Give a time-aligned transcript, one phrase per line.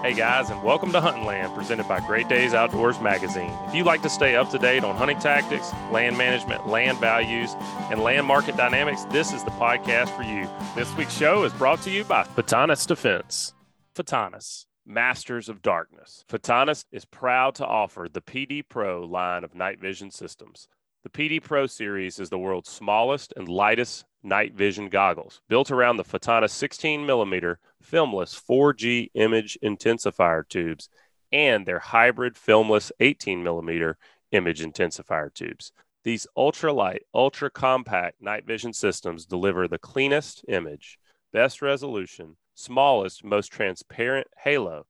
[0.00, 3.50] Hey guys, and welcome to Huntin' Land, presented by Great Days Outdoors Magazine.
[3.66, 7.56] If you'd like to stay up to date on hunting tactics, land management, land values,
[7.90, 10.48] and land market dynamics, this is the podcast for you.
[10.76, 13.54] This week's show is brought to you by Photonis Defense.
[13.96, 16.24] Photonis, Masters of Darkness.
[16.30, 20.68] Photonis is proud to offer the PD Pro line of night vision systems.
[21.02, 25.96] The PD Pro series is the world's smallest and lightest night vision goggles, built around
[25.96, 30.88] the Photonis 16 millimeter filmless 4G image intensifier tubes
[31.32, 33.96] and their hybrid filmless 18 millimeter
[34.32, 35.72] image intensifier tubes.
[36.04, 40.98] These ultralight, ultra compact night vision systems deliver the cleanest image,
[41.32, 44.86] best resolution, smallest, most transparent halo,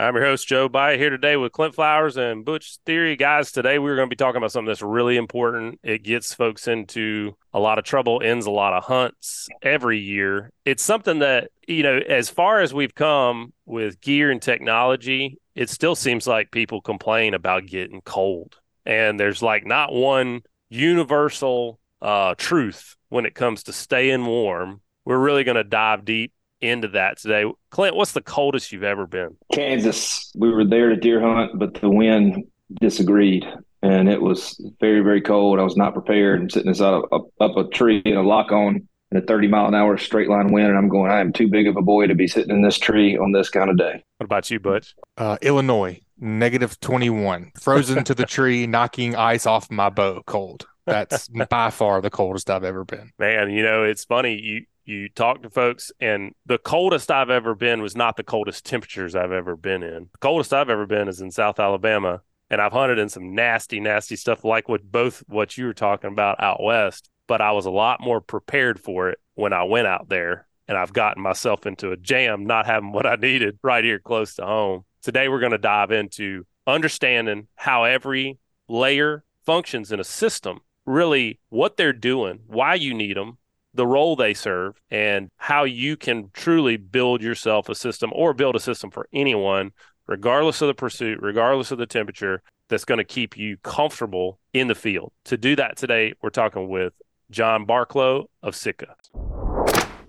[0.00, 3.16] I'm your host, Joe Byatt, here today with Clint Flowers and Butch Theory.
[3.16, 5.80] Guys, today we're going to be talking about something that's really important.
[5.82, 10.52] It gets folks into a lot of trouble, ends a lot of hunts every year.
[10.64, 15.68] It's something that, you know, as far as we've come with gear and technology, it
[15.68, 18.54] still seems like people complain about getting cold.
[18.86, 24.80] And there's like not one universal uh, truth when it comes to staying warm.
[25.04, 27.44] We're really going to dive deep into that today.
[27.70, 29.36] Clint, what's the coldest you've ever been?
[29.52, 30.32] Kansas.
[30.36, 32.44] We were there to deer hunt, but the wind
[32.80, 33.44] disagreed,
[33.82, 35.58] and it was very, very cold.
[35.58, 36.40] I was not prepared.
[36.40, 39.66] I'm sitting inside up, up a tree in a lock on in a 30 mile
[39.66, 42.06] an hour straight line wind, and I'm going, I am too big of a boy
[42.06, 44.04] to be sitting in this tree on this kind of day.
[44.18, 44.94] What about you, Butch?
[45.16, 50.66] Uh, Illinois, negative 21, frozen to the tree, knocking ice off my bow, cold.
[50.86, 53.12] That's by far the coldest I've ever been.
[53.18, 54.40] Man, you know, it's funny.
[54.40, 58.64] You you talk to folks and the coldest I've ever been was not the coldest
[58.64, 60.08] temperatures I've ever been in.
[60.12, 63.80] The coldest I've ever been is in South Alabama and I've hunted in some nasty
[63.80, 67.66] nasty stuff like what both what you were talking about out west, but I was
[67.66, 71.66] a lot more prepared for it when I went out there and I've gotten myself
[71.66, 74.84] into a jam not having what I needed right here close to home.
[75.02, 78.38] Today we're going to dive into understanding how every
[78.68, 83.36] layer functions in a system, really what they're doing, why you need them,
[83.78, 88.56] the role they serve and how you can truly build yourself a system or build
[88.56, 89.70] a system for anyone,
[90.08, 94.66] regardless of the pursuit, regardless of the temperature, that's going to keep you comfortable in
[94.66, 95.12] the field.
[95.26, 96.92] To do that today, we're talking with
[97.30, 98.96] John Barklow of Sitka.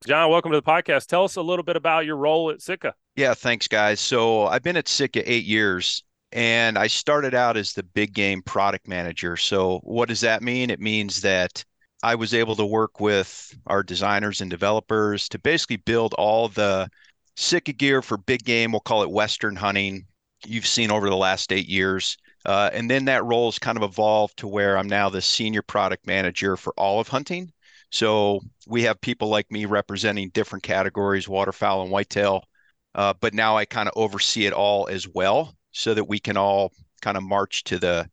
[0.03, 1.06] John, welcome to the podcast.
[1.06, 2.96] Tell us a little bit about your role at Sitka.
[3.16, 4.00] Yeah, thanks, guys.
[4.00, 8.41] So I've been at Sitka eight years and I started out as the big game
[8.41, 9.38] product manager.
[9.38, 10.72] So, what does that mean?
[10.72, 11.63] It means that
[12.02, 16.90] I was able to work with our designers and developers to basically build all the
[17.36, 18.72] Sitka gear for big game.
[18.72, 20.06] We'll call it Western hunting.
[20.46, 22.18] You've seen over the last eight years.
[22.46, 25.62] Uh, and then that role has kind of evolved to where I'm now the senior
[25.62, 27.52] product manager for all of hunting.
[27.92, 32.44] So we have people like me representing different categories, waterfowl and whitetail.
[32.96, 36.38] Uh, but now I kind of oversee it all as well so that we can
[36.38, 36.72] all
[37.02, 38.10] kind of march to the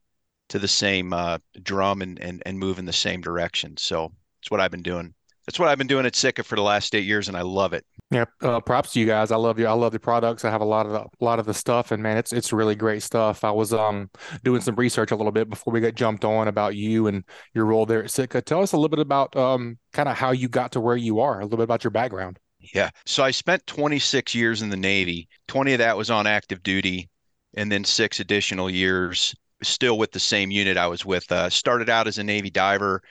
[0.49, 3.77] to the same uh, drum and, and and move in the same direction.
[3.77, 5.15] So that's what I've been doing.
[5.47, 7.73] That's what I've been doing at Sitka for the last eight years, and I love
[7.73, 7.87] it.
[8.11, 9.33] Yeah, uh, props to you guys.
[9.33, 9.67] I love you.
[9.67, 10.45] I love the products.
[10.45, 12.53] I have a lot of the, a lot of the stuff, and man, it's it's
[12.53, 13.43] really great stuff.
[13.43, 14.11] I was um
[14.45, 17.25] doing some research a little bit before we got jumped on about you and
[17.55, 18.43] your role there at Sitka.
[18.43, 21.21] Tell us a little bit about um kind of how you got to where you
[21.21, 21.41] are.
[21.41, 22.39] A little bit about your background.
[22.61, 22.91] Yeah.
[23.07, 25.29] So I spent 26 years in the Navy.
[25.49, 27.09] 20 of that was on active duty,
[27.57, 31.31] and then six additional years still with the same unit I was with.
[31.31, 33.03] Uh, started out as a Navy diver,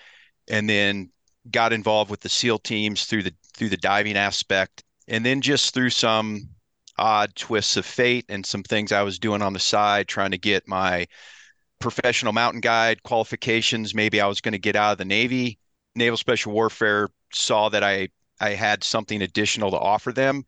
[0.47, 1.09] and then
[1.51, 5.74] got involved with the SEAL teams through the through the diving aspect, and then just
[5.74, 6.50] through some
[6.97, 10.38] odd twists of fate and some things I was doing on the side, trying to
[10.38, 11.07] get my
[11.80, 13.94] professional mountain guide qualifications.
[13.94, 15.59] Maybe I was going to get out of the Navy.
[15.95, 18.09] Naval Special Warfare saw that I
[18.39, 20.45] I had something additional to offer them.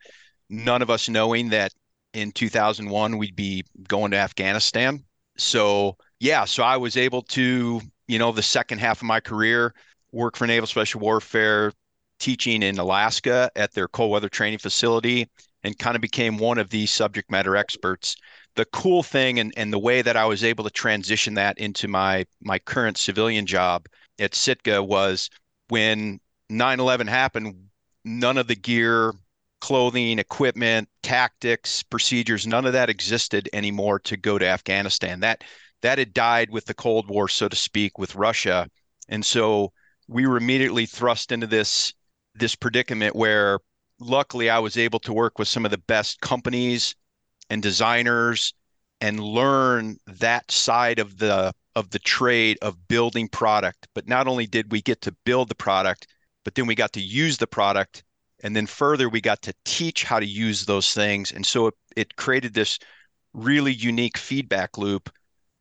[0.50, 1.74] None of us knowing that
[2.14, 5.04] in 2001 we'd be going to Afghanistan
[5.38, 9.74] so yeah, so I was able to, you know, the second half of my career
[10.12, 11.74] work for Naval Special Warfare,
[12.20, 15.30] teaching in Alaska at their cold weather training facility
[15.64, 18.16] and kind of became one of these subject matter experts.
[18.56, 21.88] The cool thing and, and the way that I was able to transition that into
[21.88, 23.88] my my current civilian job
[24.20, 25.30] at Sitka was
[25.70, 26.20] when
[26.50, 27.70] 9/11 happened,
[28.04, 29.14] none of the gear,
[29.60, 35.20] clothing, equipment, tactics, procedures, none of that existed anymore to go to Afghanistan.
[35.22, 35.44] That
[35.82, 38.68] that had died with the Cold War, so to speak, with Russia.
[39.10, 39.72] And so
[40.08, 41.94] we were immediately thrust into this
[42.36, 43.60] this predicament where
[44.00, 46.96] luckily I was able to work with some of the best companies
[47.50, 48.54] and designers
[49.02, 53.88] and learn that side of the of the trade of building product.
[53.94, 56.08] But not only did we get to build the product,
[56.44, 58.04] but then we got to use the product
[58.44, 61.32] and then further we got to teach how to use those things.
[61.32, 62.80] And so it, it created this
[63.34, 65.10] really unique feedback loop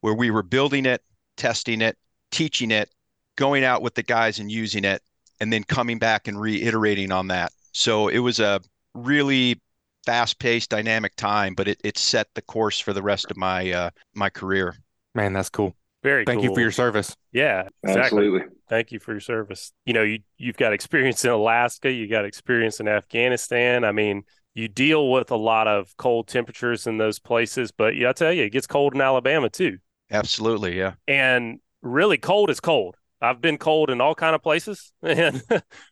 [0.00, 1.02] where we were building it
[1.37, 1.96] testing it
[2.31, 2.90] teaching it
[3.37, 5.02] going out with the guys and using it
[5.40, 7.52] and then coming back and reiterating on that.
[7.73, 8.61] So it was a
[8.94, 9.61] really
[10.06, 13.90] fast-paced dynamic time but it, it set the course for the rest of my uh,
[14.14, 14.76] my career.
[15.14, 15.76] Man that's cool
[16.06, 16.50] very Thank cool.
[16.50, 17.17] you for your service.
[17.32, 18.00] Yeah, exactly.
[18.00, 18.41] Absolutely.
[18.69, 19.73] Thank you for your service.
[19.85, 23.85] You know, you you've got experience in Alaska, you got experience in Afghanistan.
[23.85, 24.23] I mean,
[24.55, 28.32] you deal with a lot of cold temperatures in those places, but yeah, I tell
[28.32, 29.79] you, it gets cold in Alabama too.
[30.12, 30.94] Absolutely, yeah.
[31.08, 32.94] And really cold is cold.
[33.20, 34.93] I've been cold in all kind of places.
[35.02, 35.43] And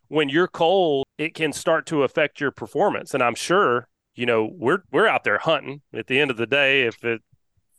[0.08, 3.14] when you're cold, it can start to affect your performance.
[3.14, 5.82] And I'm sure, you know, we're we're out there hunting.
[5.92, 7.20] At the end of the day, if it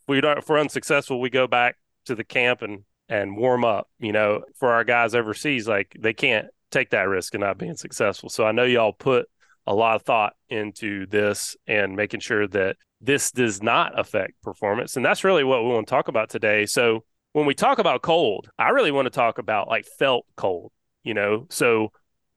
[0.06, 3.90] we don't if we're unsuccessful, we go back to the camp and and warm up.
[4.00, 7.76] You know, for our guys overseas, like they can't take that risk of not being
[7.76, 8.30] successful.
[8.30, 9.28] So I know y'all put
[9.68, 14.96] a lot of thought into this and making sure that this does not affect performance.
[14.96, 16.66] And that's really what we want to talk about today.
[16.66, 17.04] So
[17.34, 20.72] when we talk about cold, I really want to talk about like felt cold,
[21.04, 21.48] you know.
[21.50, 21.92] So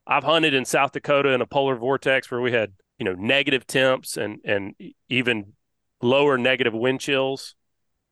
[0.06, 3.66] I've hunted in South Dakota in a polar vortex where we had, you know, negative
[3.66, 4.74] temps and and
[5.08, 5.52] even
[6.02, 7.54] lower negative wind chills.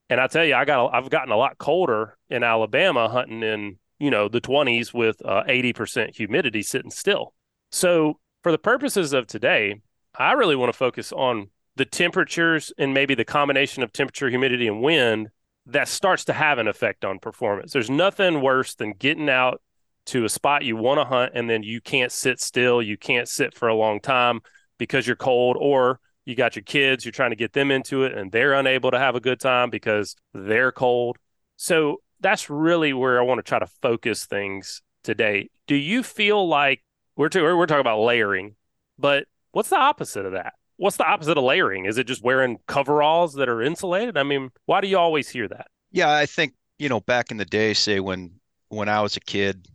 [0.08, 3.78] And I tell you, I got I've gotten a lot colder in Alabama hunting in
[3.98, 7.34] you know the 20s with uh, 80% humidity sitting still.
[7.70, 9.80] So for the purposes of today,
[10.16, 14.66] I really want to focus on the temperatures and maybe the combination of temperature, humidity,
[14.66, 15.28] and wind
[15.66, 17.72] that starts to have an effect on performance.
[17.72, 19.60] There's nothing worse than getting out
[20.06, 23.28] to a spot you want to hunt and then you can't sit still, you can't
[23.28, 24.40] sit for a long time
[24.78, 28.12] because you're cold or you got your kids, you're trying to get them into it,
[28.12, 31.16] and they're unable to have a good time because they're cold.
[31.56, 35.48] So that's really where I want to try to focus things today.
[35.68, 36.82] Do you feel like
[37.16, 38.56] we're t- we're talking about layering,
[38.98, 40.54] but what's the opposite of that?
[40.76, 41.86] What's the opposite of layering?
[41.86, 44.18] Is it just wearing coveralls that are insulated?
[44.18, 45.68] I mean, why do you always hear that?
[45.92, 48.32] Yeah, I think you know back in the day, say when
[48.68, 49.68] when I was a kid,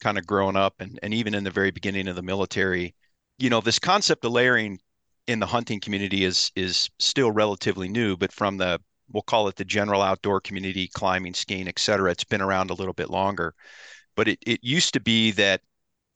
[0.00, 2.96] kind of growing up, and and even in the very beginning of the military,
[3.38, 4.80] you know, this concept of layering
[5.26, 8.80] in the hunting community is is still relatively new, but from the
[9.12, 12.74] we'll call it the general outdoor community, climbing, skiing, et cetera, it's been around a
[12.74, 13.54] little bit longer.
[14.16, 15.60] But it, it used to be that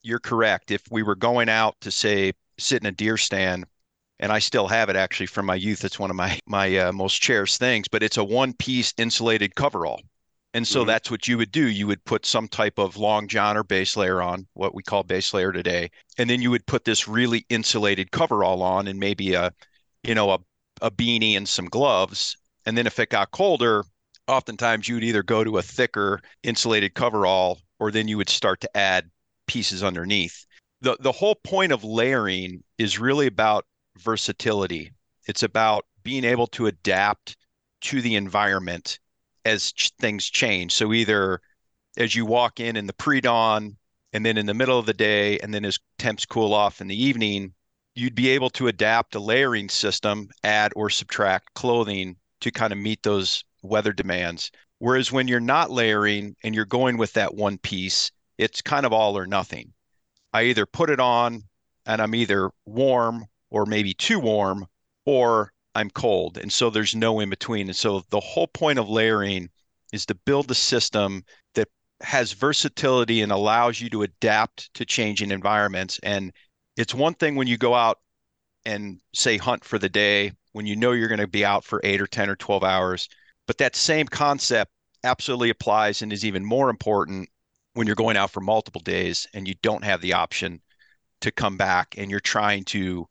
[0.02, 0.70] you're correct.
[0.70, 3.66] If we were going out to say sit in a deer stand,
[4.20, 6.92] and I still have it actually from my youth, it's one of my my uh,
[6.92, 7.88] most cherished things.
[7.88, 10.00] But it's a one piece insulated coverall.
[10.58, 10.88] And so mm-hmm.
[10.88, 11.68] that's what you would do.
[11.68, 15.04] You would put some type of long john or base layer on, what we call
[15.04, 15.88] base layer today,
[16.18, 19.52] and then you would put this really insulated coverall on, and maybe a,
[20.02, 20.38] you know, a
[20.82, 22.36] a beanie and some gloves.
[22.66, 23.84] And then if it got colder,
[24.26, 28.60] oftentimes you would either go to a thicker insulated coverall, or then you would start
[28.62, 29.08] to add
[29.46, 30.44] pieces underneath.
[30.80, 33.64] the The whole point of layering is really about
[33.96, 34.90] versatility.
[35.28, 37.36] It's about being able to adapt
[37.82, 38.98] to the environment
[39.48, 40.72] as ch- things change.
[40.72, 41.40] So either
[41.96, 43.76] as you walk in in the pre-dawn
[44.12, 46.88] and then in the middle of the day and then as temps cool off in
[46.88, 47.52] the evening,
[47.94, 52.78] you'd be able to adapt a layering system, add or subtract clothing to kind of
[52.78, 54.50] meet those weather demands.
[54.78, 58.92] Whereas when you're not layering and you're going with that one piece, it's kind of
[58.92, 59.72] all or nothing.
[60.32, 61.42] I either put it on
[61.86, 64.66] and I'm either warm or maybe too warm,
[65.06, 66.38] or I'm cold.
[66.38, 67.68] And so there's no in between.
[67.68, 69.48] And so the whole point of layering
[69.92, 71.68] is to build a system that
[72.00, 76.00] has versatility and allows you to adapt to changing environments.
[76.02, 76.32] And
[76.76, 77.98] it's one thing when you go out
[78.64, 81.80] and say hunt for the day, when you know you're going to be out for
[81.84, 83.08] eight or 10 or 12 hours.
[83.46, 84.72] But that same concept
[85.04, 87.28] absolutely applies and is even more important
[87.74, 90.60] when you're going out for multiple days and you don't have the option
[91.20, 93.08] to come back and you're trying to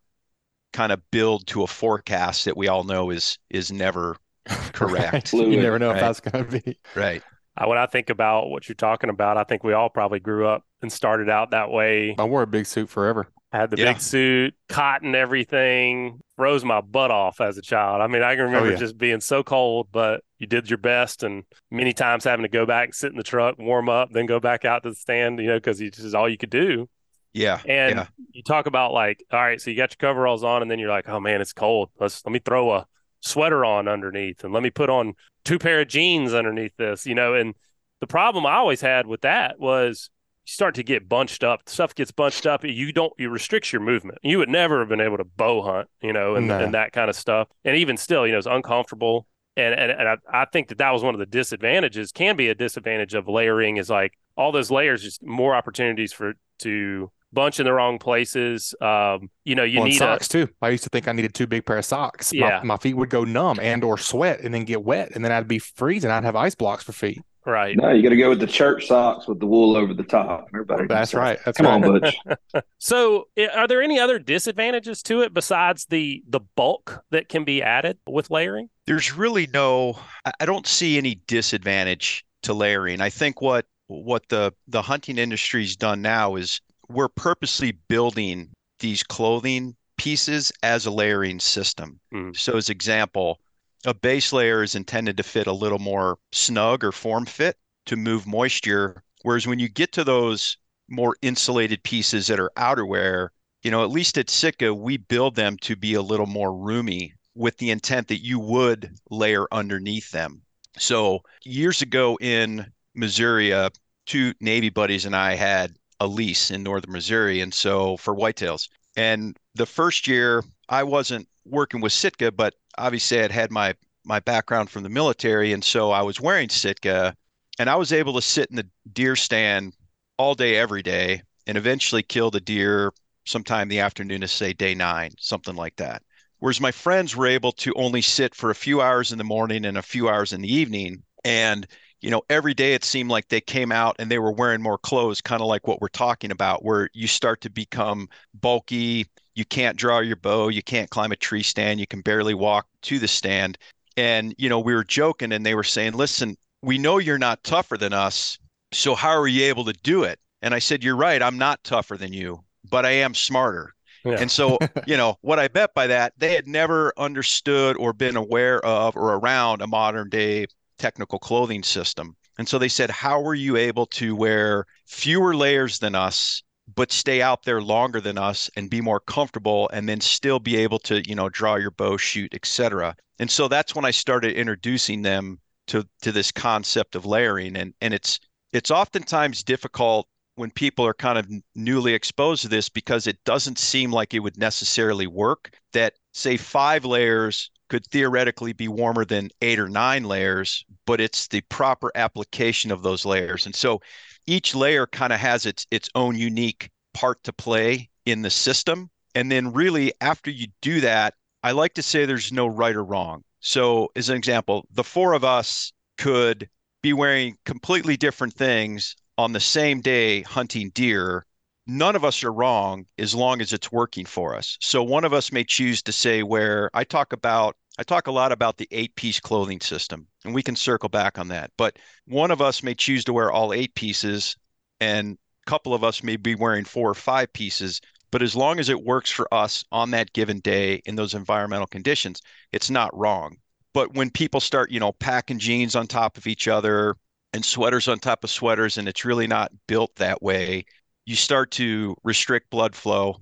[0.78, 4.16] kind of build to a forecast that we all know is is never
[4.74, 5.34] correct.
[5.34, 5.48] right.
[5.48, 5.96] You never know right.
[5.98, 7.24] if that's going to be right.
[7.66, 10.64] when I think about what you're talking about, I think we all probably grew up
[10.84, 12.16] and started out that way.
[12.20, 13.28] I wore a big suit forever.
[13.52, 13.94] I had the Yeah.
[13.94, 18.02] big suit, cotton, everything, froze my butt off as a child.
[18.04, 18.78] I mean, I can oh, remember Oh, yeah.
[18.78, 22.68] just being so cold, but you did your best, and many times having to go
[22.68, 25.40] back and sit in the truck, warm up, then go back out to the stand,
[25.40, 26.88] you know, because it's just all you could do.
[27.34, 27.62] Yeah.
[27.68, 28.08] And yeah.
[28.32, 30.90] you talk about like, all right, so you got your coveralls on, and then you're
[30.90, 31.90] like, oh man, it's cold.
[32.00, 32.88] Let's let me throw a
[33.22, 37.16] sweater on underneath, and let me put on two pair of jeans underneath this, you
[37.16, 37.34] know.
[37.34, 37.56] And
[38.00, 40.10] the problem I always had with that was
[40.46, 41.62] you start to get bunched up.
[41.68, 42.64] Stuff gets bunched up.
[42.64, 43.14] You don't.
[43.18, 44.20] You restricts your movement.
[44.24, 46.60] You would never have been able to bow hunt, you know, and, No.
[46.60, 47.50] and that kind of stuff.
[47.66, 49.28] And even still, you know, it's uncomfortable.
[49.56, 52.12] And and, and I, I think that that was one of the disadvantages.
[52.12, 56.34] Can be a disadvantage of layering is like all those layers, just more opportunities for
[56.60, 58.74] to bunch in the wrong places.
[58.82, 60.48] Um, you know, you well, need socks too.
[60.62, 62.34] I used to think I needed two big pair of socks.
[62.34, 62.62] My- Yeah.
[62.64, 65.48] My, feet would go numb and or sweat and then get wet and then I'd
[65.48, 66.10] be freezing.
[66.12, 67.22] I'd have ice blocks for feet.
[67.46, 67.76] right.
[67.78, 70.48] No, you got to go with the church socks with the wool over the top.
[70.54, 71.40] Everybody, That's right.
[71.46, 71.84] That's Come right.
[71.84, 72.16] on, Butch.
[72.80, 77.62] So, are there any other disadvantages to it besides the the bulk that can be
[77.64, 78.70] added with layering?
[78.86, 83.02] There's really no I- I don't see any disadvantage to layering.
[83.02, 89.04] I think what what the the hunting industry's done now is we're purposely building these
[89.04, 92.00] clothing pieces as a layering system.
[92.14, 92.38] Mhm.
[92.38, 93.42] So as example,
[93.86, 97.96] a base layer is intended to fit a little more snug or form fit to
[97.96, 100.58] move moisture, whereas when you get to those
[100.90, 103.30] more insulated pieces that are outerwear,
[103.64, 107.14] you know, at least at Sitka, we build them to be a little more roomy
[107.36, 110.42] with the intent that you would layer underneath them.
[110.78, 113.70] So years ago in Missouri, uh,
[114.06, 118.70] two Navy buddies and I had a lease in northern Missouri, and so for whitetails.
[118.96, 124.20] And the first year, I wasn't working with Sitka, but obviously I'd had my my
[124.22, 127.14] background from the military, and so I was wearing Sitka,
[127.60, 129.74] and I was able to sit in the deer stand
[130.18, 132.94] all day, every day, and eventually kill the deer
[133.26, 136.02] sometime the afternoon of say day nine, something like that.
[136.40, 139.66] Whereas my friends were able to only sit for a few hours in the morning
[139.66, 141.04] and a few hours in the evening.
[141.26, 141.68] And,
[142.02, 144.78] you know, every day it seemed like they came out and they were wearing more
[144.78, 149.08] clothes, kind of like what we're talking about, where you start to become bulky.
[149.36, 150.50] You can't draw your bow.
[150.50, 151.80] You can't climb a tree stand.
[151.80, 153.58] You can barely walk to the stand.
[153.96, 157.44] And, you know, we were joking and they were saying, listen, we know you're not
[157.44, 158.38] tougher than us.
[158.74, 160.20] So how are you able to do it?
[160.42, 161.22] And I said, you're right.
[161.22, 163.74] I'm not tougher than you, but I am smarter.
[164.06, 164.18] Yeah.
[164.20, 168.16] And so, you know, what I bet by that, they had never understood or been
[168.16, 170.46] aware of or around a modern day
[170.78, 172.16] technical clothing system.
[172.38, 176.44] And so they said, How were you able to wear fewer layers than us,
[176.76, 180.58] but stay out there longer than us and be more comfortable and then still be
[180.58, 182.96] able to, you know, draw your bow, shoot, etc.
[183.20, 187.56] And so that's when I started introducing them to to this concept of layering.
[187.56, 188.20] And and it's
[188.54, 193.58] it's oftentimes difficult when people are kind of newly exposed to this because it doesn't
[193.58, 199.30] seem like it would necessarily work that say five layers could theoretically be warmer than
[199.42, 203.46] eight or nine layers but it's the proper application of those layers.
[203.46, 203.82] And so
[204.26, 208.90] each layer kind of has its its own unique part to play in the system.
[209.14, 212.84] And then really after you do that i like to say there's no right or
[212.84, 213.24] wrong.
[213.40, 216.50] So as an example the four of us could
[216.82, 221.26] be wearing completely different things on the same day hunting deer,
[221.68, 224.58] none of us are wrong as long as it's working for us.
[224.62, 228.12] So one of us may choose to say where I talk about I talk a
[228.12, 231.52] lot about the eight piece clothing system and we can circle back on that.
[231.58, 234.36] But one of us may choose to wear all eight pieces
[234.80, 238.60] and a couple of us may be wearing four or five pieces, but as long
[238.60, 242.22] as it works for us on that given day in those environmental conditions,
[242.52, 243.38] it's not wrong.
[243.74, 246.96] But when people start, you know, packing jeans on top of each other,
[247.34, 250.66] and sweaters on top of sweaters and it's really not built that way
[251.08, 253.16] you start to restrict blood flow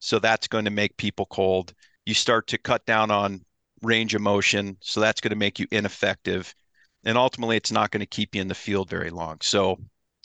[0.00, 1.72] so that's going to make people cold.
[2.04, 3.44] You start to cut down on
[3.82, 6.52] range of motion so that's going to make you ineffective.
[7.04, 9.38] And ultimately it's not going to keep you in the field very long.
[9.40, 9.78] So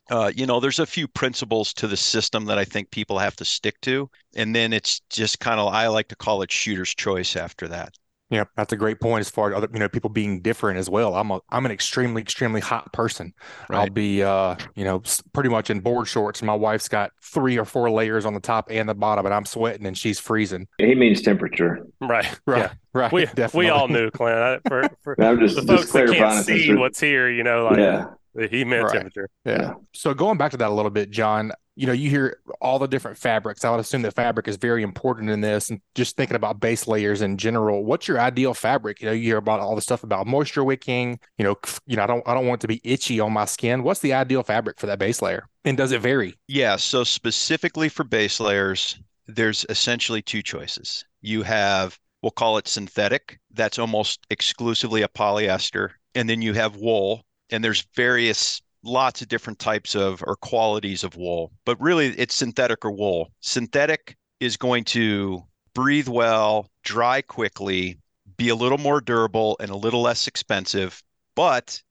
[0.10, 3.36] uh, you know there's a few principles to the system that i think people have
[3.38, 4.10] to stick to.
[4.36, 7.94] And then it's just kind of i like to call it shooter's choice after that
[8.34, 10.90] Yeah, that's a great point as far as other, you know, people being different as
[10.90, 11.14] well.
[11.16, 13.32] I'm a I'm an extremely extremely hot person.
[13.70, 17.60] I'll be uh, you know, pretty much in board shorts and my wife's got three
[17.60, 20.68] or four layers on the top and the bottom and I'm sweating and she's freezing.
[20.80, 21.86] He means temperature.
[22.02, 22.26] Right.
[22.48, 22.64] Right.
[22.64, 22.72] Yeah.
[22.94, 23.12] Right.
[23.12, 23.66] We definitely.
[23.66, 24.38] we all knew, Clint.
[24.38, 27.66] I- For, for I'm just, the just folks that can't see what's here, you know,
[27.66, 28.48] like yeah.
[28.50, 28.94] he meant Right.
[28.94, 29.30] temperature.
[29.46, 29.62] Yeah.
[29.62, 29.74] Yeah.
[29.94, 32.88] So going back to that a little bit, John, you know, you hear all the
[32.88, 33.66] different fabrics.
[33.66, 35.70] I would assume that fabric is very important in this.
[35.70, 39.02] And just thinking about base layers in general, what's your ideal fabric?
[39.02, 41.20] You know, you hear about all the stuff about moisture wicking.
[41.38, 43.84] You know, you know, I don't, I don't want to be itchy on my skin.
[43.84, 45.48] What's the ideal fabric for that base layer?
[45.66, 46.38] And does it vary?
[46.48, 46.76] Yeah.
[46.76, 51.06] So specifically for base layers, there's essentially two choices.
[51.22, 53.40] You have, we'll call it synthetic.
[53.54, 59.28] That's almost exclusively a polyester, and then you have wool, and there's various lots of
[59.28, 63.32] different types of or qualities of wool, but really it's synthetic or wool.
[63.40, 67.98] Synthetic is going to breathe well, dry quickly,
[68.38, 71.02] be a little more durable and a little less expensive,
[71.36, 71.82] but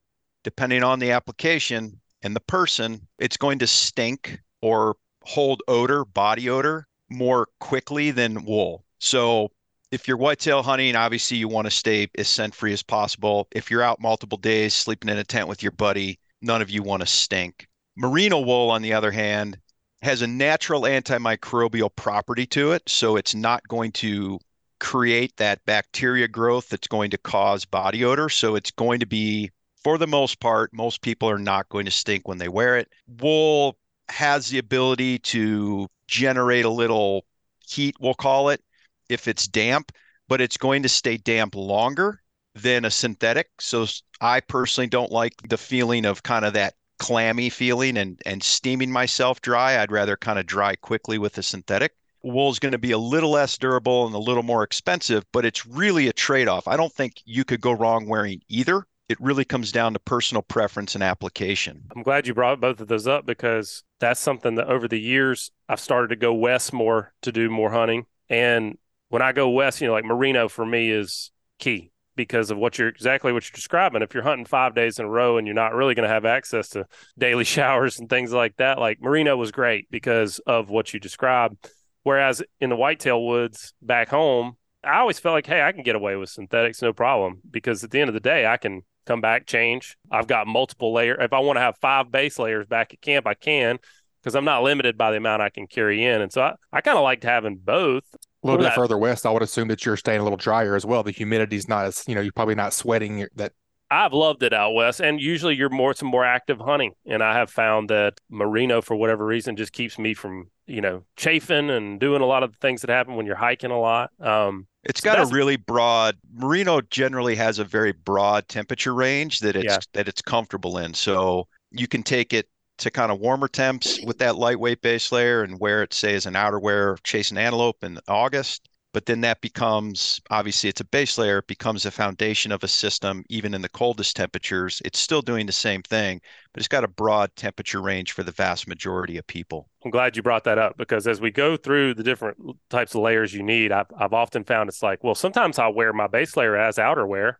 [0.44, 6.48] depending on the application and the person, it's going to stink or hold odor, body
[6.48, 8.84] odor more quickly than wool.
[8.98, 9.50] So
[9.90, 13.46] if you're whitetail hunting, obviously you want to stay as scent free as possible.
[13.52, 16.82] If you're out multiple days sleeping in a tent with your buddy, none of you
[16.82, 17.68] want to stink.
[17.96, 19.58] Merino wool, on the other hand,
[20.02, 22.82] has a natural antimicrobial property to it.
[22.88, 24.38] So it's not going to
[24.80, 28.28] create that bacteria growth that's going to cause body odor.
[28.28, 29.50] So it's going to be,
[29.84, 32.88] for the most part, most people are not going to stink when they wear it.
[33.20, 33.76] Wool
[34.08, 37.24] has the ability to generate a little
[37.68, 38.60] heat, we'll call it,
[39.08, 39.92] if it's damp,
[40.28, 42.21] but it's going to stay damp longer
[42.54, 43.48] than a synthetic.
[43.58, 43.86] So
[44.20, 48.92] I personally don't like the feeling of kind of that clammy feeling and and steaming
[48.92, 49.80] myself dry.
[49.80, 51.92] I'd rather kind of dry quickly with a synthetic.
[52.22, 55.44] Wool is going to be a little less durable and a little more expensive, but
[55.44, 56.68] it's really a trade-off.
[56.68, 58.86] I don't think you could go wrong wearing either.
[59.08, 61.82] It really comes down to personal preference and application.
[61.94, 65.50] I'm glad you brought both of those up because that's something that over the years
[65.68, 68.06] I've started to go west more to do more hunting.
[68.28, 68.78] And
[69.08, 71.91] when I go west, you know, like merino for me is key
[72.22, 74.00] because of what you're exactly what you're describing.
[74.00, 76.24] If you're hunting five days in a row and you're not really going to have
[76.24, 76.86] access to
[77.18, 81.68] daily showers and things like that, like Merino was great because of what you described.
[82.04, 85.96] Whereas in the whitetail woods back home, I always felt like, hey, I can get
[85.96, 87.40] away with synthetics, no problem.
[87.48, 89.96] Because at the end of the day, I can come back, change.
[90.10, 91.20] I've got multiple layer.
[91.20, 93.78] If I want to have five base layers back at camp, I can
[94.22, 96.20] because I'm not limited by the amount I can carry in.
[96.20, 98.04] And so I, I kind of liked having both.
[98.42, 100.74] A little bit that, further west, I would assume that you're staying a little drier
[100.74, 101.02] as well.
[101.02, 103.52] The humidity's not as, you know, you're probably not sweating that.
[103.88, 107.34] I've loved it out west, and usually you're more some more active hunting, and I
[107.34, 112.00] have found that merino, for whatever reason, just keeps me from you know chafing and
[112.00, 114.10] doing a lot of the things that happen when you're hiking a lot.
[114.18, 116.80] Um, it's got a really broad merino.
[116.80, 119.78] Generally has a very broad temperature range that it's yeah.
[119.92, 124.18] that it's comfortable in, so you can take it to kind of warmer temps with
[124.18, 128.68] that lightweight base layer and wear it, say, as an outerwear chasing antelope in August.
[128.92, 132.68] But then that becomes obviously it's a base layer, it becomes a foundation of a
[132.68, 134.82] system, even in the coldest temperatures.
[134.84, 136.20] It's still doing the same thing,
[136.52, 139.70] but it's got a broad temperature range for the vast majority of people.
[139.82, 142.36] I'm glad you brought that up because as we go through the different
[142.68, 145.94] types of layers you need, I've, I've often found it's like, well, sometimes I'll wear
[145.94, 147.36] my base layer as outerwear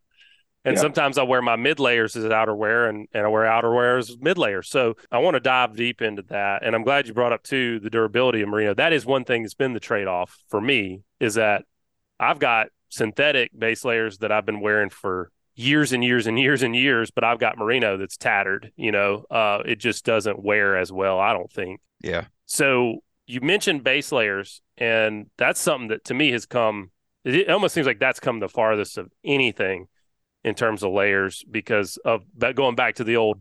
[0.65, 0.81] and yeah.
[0.81, 4.39] sometimes I wear my mid layers as outerwear and, and I wear outerwear as mid
[4.39, 4.69] layers.
[4.69, 6.65] So I want to dive deep into that.
[6.65, 8.75] And I'm glad you brought up too the durability of merino.
[8.75, 11.65] That is one thing that's been the trade off for me is that
[12.21, 16.63] I've got synthetic base layers that I've been wearing for years and years and years
[16.63, 20.77] and years, but I've got merino that's tattered, you know, uh, it just doesn't wear
[20.77, 21.81] as well, I don't think.
[22.01, 22.27] Yeah.
[22.47, 26.91] So you mentioned base layers, and that's something that to me has come,
[27.25, 29.89] it almost seems like that's come the farthest of anything
[30.45, 32.25] in terms of layers because of
[32.55, 33.41] going back to the old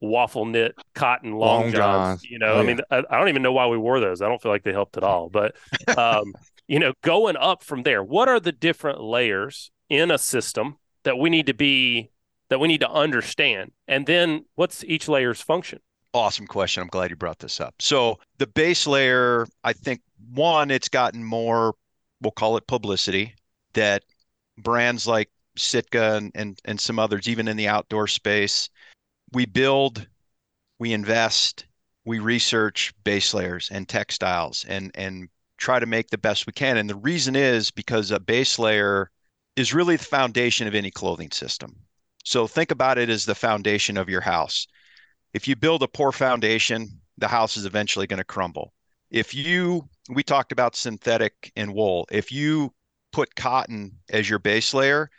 [0.00, 2.24] waffle knit cotton long, long johns.
[2.24, 4.22] You know, oh, I mean, I, I, don't even know why we wore those.
[4.22, 5.28] I don't feel like they helped at all.
[5.28, 5.56] But
[5.98, 6.34] um,
[6.66, 11.18] you know, going up from there, what are the different layers in a system that
[11.18, 12.10] we need to be
[12.48, 15.80] that we need to understand, and then what's each layer's function?
[16.14, 16.80] Awesome question.
[16.82, 17.74] I'm glad you brought this up.
[17.80, 20.00] So the base layer, I think
[20.32, 21.74] one, it's gotten more,
[22.22, 23.34] we'll call it publicity
[23.74, 24.02] that
[24.56, 25.28] brands like
[25.58, 28.68] Sitka and, and, and some others, even in the outdoor space.
[29.32, 30.06] We build,
[30.78, 31.66] we invest,
[32.04, 36.76] we research base layers and textiles and, and try to make the best we can.
[36.76, 39.10] And the reason is because a base layer
[39.56, 41.76] is really the foundation of any clothing system.
[42.24, 44.66] So think about it as the foundation of your house.
[45.32, 48.72] If you build a poor foundation, the house is eventually going to crumble.
[49.10, 52.72] If you, we talked about synthetic and wool, if you
[53.12, 55.10] put cotton as your base layer,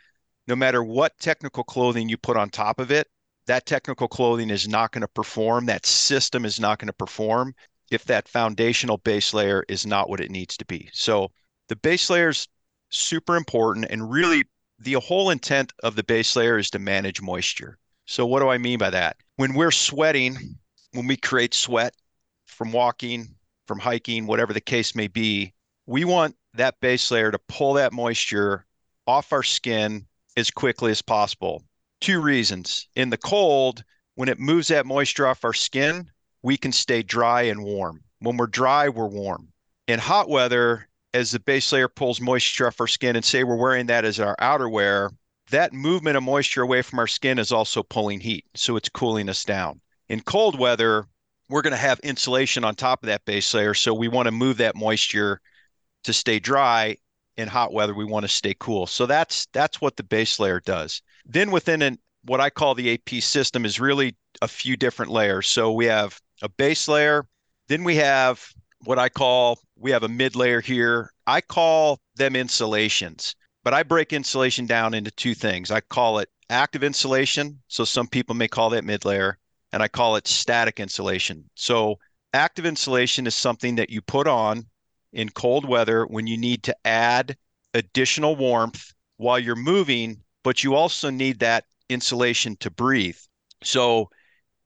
[0.48, 3.06] no matter what technical clothing you put on top of it,
[3.46, 5.66] that technical clothing is not going to perform.
[5.66, 7.54] That system is not going to perform
[7.90, 10.88] if that foundational base layer is not what it needs to be.
[10.92, 11.30] So
[11.68, 12.48] the base layer is
[12.90, 13.86] super important.
[13.90, 14.44] And really,
[14.78, 17.78] the whole intent of the base layer is to manage moisture.
[18.06, 19.16] So, what do I mean by that?
[19.36, 20.36] When we're sweating,
[20.92, 21.94] when we create sweat,
[22.46, 23.34] from walking,
[23.66, 25.52] from hiking, whatever the case may be,
[25.86, 28.64] we want that base layer to pull that moisture
[29.06, 30.06] off our skin
[30.38, 31.62] as quickly as possible.
[32.00, 32.88] Two reasons.
[32.94, 36.10] In the cold, when it moves that moisture off our skin,
[36.42, 38.02] we can stay dry and warm.
[38.20, 39.48] When we're dry, we're warm.
[39.86, 43.56] In hot weather, as the base layer pulls moisture off our skin, and say we're
[43.56, 45.10] wearing that as our outerwear,
[45.50, 48.44] that movement of moisture away from our skin is also pulling heat.
[48.54, 49.80] So it's cooling us down.
[50.08, 51.06] In cold weather,
[51.48, 53.74] we're going to have insulation on top of that base layer.
[53.74, 55.40] So we want to move that moisture
[56.04, 56.96] to stay dry.
[57.38, 58.86] In hot weather, we want to stay cool.
[58.86, 61.00] So that's that's what the base layer does.
[61.24, 65.48] Then within an what I call the AP system is really a few different layers.
[65.48, 67.26] So we have a base layer,
[67.68, 68.44] then we have
[68.84, 71.12] what I call we have a mid layer here.
[71.26, 75.70] I call them insulations, but I break insulation down into two things.
[75.70, 79.38] I call it active insulation, so some people may call that mid layer,
[79.72, 81.48] and I call it static insulation.
[81.54, 81.98] So
[82.34, 84.66] active insulation is something that you put on
[85.12, 87.36] in cold weather when you need to add
[87.74, 93.18] additional warmth while you're moving, but you also need that insulation to breathe.
[93.62, 94.10] So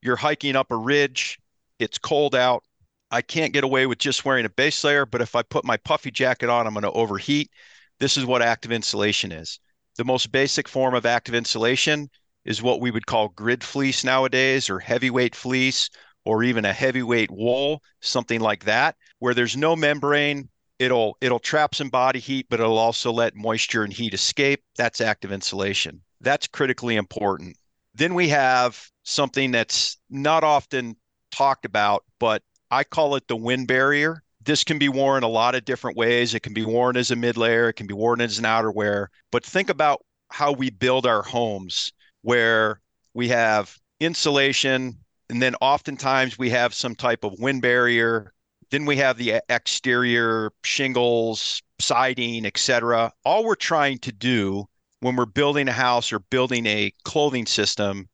[0.01, 1.39] you're hiking up a ridge,
[1.79, 2.63] it's cold out.
[3.11, 5.77] I can't get away with just wearing a base layer, but if I put my
[5.77, 7.51] puffy jacket on, I'm going to overheat.
[7.99, 9.59] This is what active insulation is.
[9.97, 12.09] The most basic form of active insulation
[12.45, 15.89] is what we would call grid fleece nowadays, or heavyweight fleece,
[16.25, 20.49] or even a heavyweight wool, something like that, where there's no membrane.
[20.79, 24.61] It'll it'll trap some body heat, but it'll also let moisture and heat escape.
[24.75, 26.01] That's active insulation.
[26.19, 27.55] That's critically important.
[27.95, 30.97] Then we have something that's not often
[31.31, 34.23] talked about, but I call it the wind barrier.
[34.41, 36.33] This can be worn a lot of different ways.
[36.33, 39.07] It can be worn as a mid layer, it can be worn as an outerwear.
[39.31, 42.81] But think about how we build our homes where
[43.13, 44.97] we have insulation,
[45.29, 48.32] and then oftentimes we have some type of wind barrier.
[48.73, 53.11] Then we have the exterior shingles, siding, etc.
[53.23, 54.65] All we're trying to do
[54.99, 58.09] when we're building a house or building a clothing system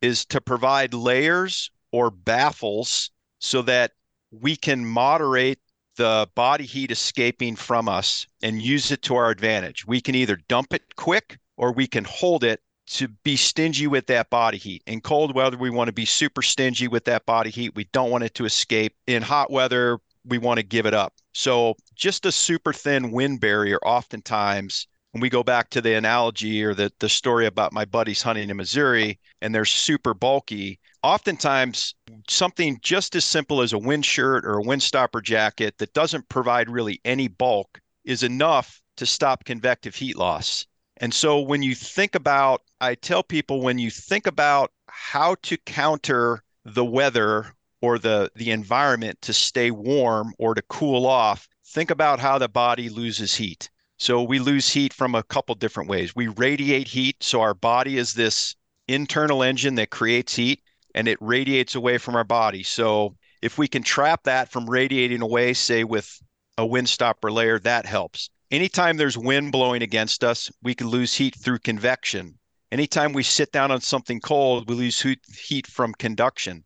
[0.00, 3.92] is to provide layers or baffles so that
[4.30, 5.58] we can moderate
[5.96, 9.86] the body heat escaping from us and use it to our advantage.
[9.86, 14.06] We can either dump it quick or we can hold it to be stingy with
[14.06, 14.82] that body heat.
[14.86, 17.74] In cold weather, we want to be super stingy with that body heat.
[17.74, 18.94] We don't want it to escape.
[19.06, 21.14] In hot weather, we want to give it up.
[21.34, 26.62] So, just a super thin wind barrier, oftentimes, when we go back to the analogy
[26.62, 31.94] or the, the story about my buddies hunting in Missouri and they're super bulky, oftentimes
[32.28, 36.68] something just as simple as a wind shirt or a windstopper jacket that doesn't provide
[36.68, 40.66] really any bulk is enough to stop convective heat loss.
[40.98, 45.56] And so when you think about, I tell people when you think about how to
[45.58, 51.90] counter the weather or the, the environment to stay warm or to cool off, think
[51.90, 53.70] about how the body loses heat.
[53.98, 56.14] So we lose heat from a couple different ways.
[56.14, 57.16] We radiate heat.
[57.22, 58.54] So our body is this
[58.86, 60.62] internal engine that creates heat
[60.94, 62.62] and it radiates away from our body.
[62.62, 66.20] So if we can trap that from radiating away, say with
[66.56, 68.30] a windstopper layer, that helps.
[68.50, 72.38] Anytime there's wind blowing against us, we can lose heat through convection.
[72.72, 76.64] Anytime we sit down on something cold, we lose heat from conduction.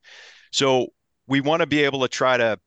[0.52, 0.88] So
[1.26, 2.58] we want to be able to try to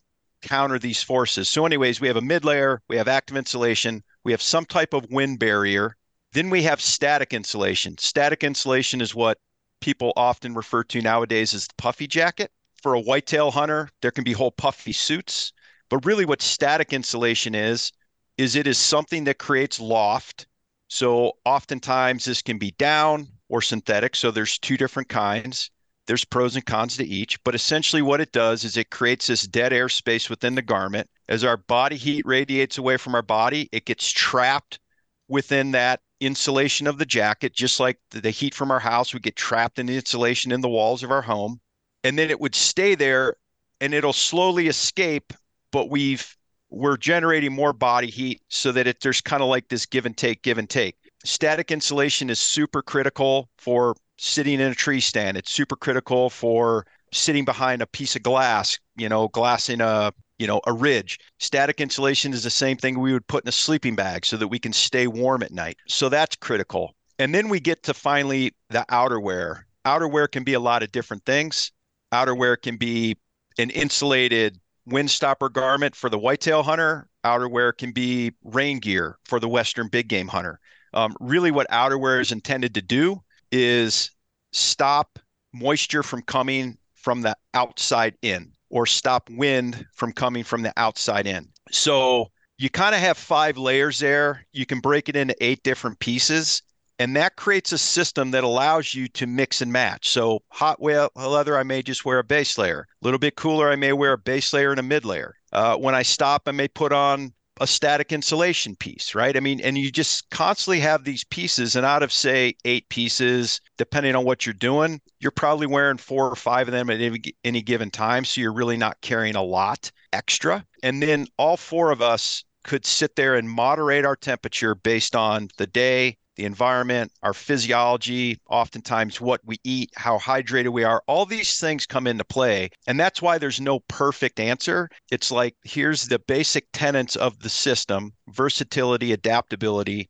[0.42, 1.50] counter these forces.
[1.50, 4.94] So, anyways, we have a mid layer, we have active insulation, we have some type
[4.94, 5.96] of wind barrier.
[6.34, 7.98] Then we have static insulation.
[7.98, 9.38] Static insulation is what
[9.80, 12.52] people often refer to nowadays as the puffy jacket.
[12.82, 15.54] For a whitetail hunter, there can be whole puffy suits.
[15.90, 17.92] But really, what static insulation is,
[18.38, 20.48] is it is something that creates loft.
[20.88, 24.16] So oftentimes this can be down or synthetic.
[24.16, 25.72] So there's two different kinds.
[26.08, 29.48] There's pros and cons to each, but essentially what it does is it creates this
[29.48, 31.10] dead air space within the garment.
[31.28, 34.80] As our body heat radiates away from our body, it gets trapped
[35.28, 39.36] within that insulation of the jacket, just like the heat from our house would get
[39.36, 41.60] trapped in the insulation in the walls of our home.
[42.04, 43.38] And then it would stay there
[43.82, 45.34] and it'll slowly escape,
[45.72, 46.38] but we've
[46.76, 50.18] we're generating more body heat so that it, there's kind of like this give and
[50.18, 50.98] take, give and take.
[51.24, 55.38] Static insulation is super critical for sitting in a tree stand.
[55.38, 60.12] It's super critical for sitting behind a piece of glass, you know, glass in a
[60.38, 61.18] you know, a ridge.
[61.40, 64.50] Static insulation is the same thing we would put in a sleeping bag so that
[64.50, 65.78] we can stay warm at night.
[65.88, 66.94] So that's critical.
[67.20, 69.62] And then we get to finally the outerwear.
[69.86, 71.72] Outerwear can be a lot of different things.
[72.12, 73.16] Outerwear can be
[73.58, 77.08] an insulated windstopper garment for the whitetail hunter.
[77.24, 80.60] Outerwear can be rain gear for the western big game hunter.
[80.94, 83.22] Um, really, what outerwear is intended to do
[83.52, 84.12] is
[84.52, 85.20] stop
[85.54, 88.52] moisture from coming from the outside in.
[88.70, 91.48] or stop wind from coming from the outside in.
[91.72, 94.46] So you kind of have five layers there.
[94.52, 96.62] You can break it into eight different pieces.
[96.98, 100.10] And that creates a system that allows you to mix and match.
[100.10, 102.88] So hot leather, I may just wear a base layer.
[103.02, 105.36] A little bit cooler, I may wear a base layer and a mid layer.
[105.52, 109.38] Uh, when I stop, I may put on a static insulation piece, right?
[109.38, 113.62] I mean, and you just constantly have these pieces, and out of say eight pieces,
[113.78, 117.22] depending on what you're doing, you're probably wearing four or five of them at any,
[117.46, 118.26] any given time.
[118.26, 120.66] So you're really not carrying a lot extra.
[120.84, 125.48] And then all four of us could sit there and moderate our temperature based on
[125.58, 131.02] the day, the environment, our physiology, oftentimes what we eat, how hydrated we are.
[131.08, 132.70] All these things come into play.
[132.88, 134.90] And that's why there's no perfect answer.
[135.12, 140.10] It's like here's the basic tenets of the system versatility, adaptability.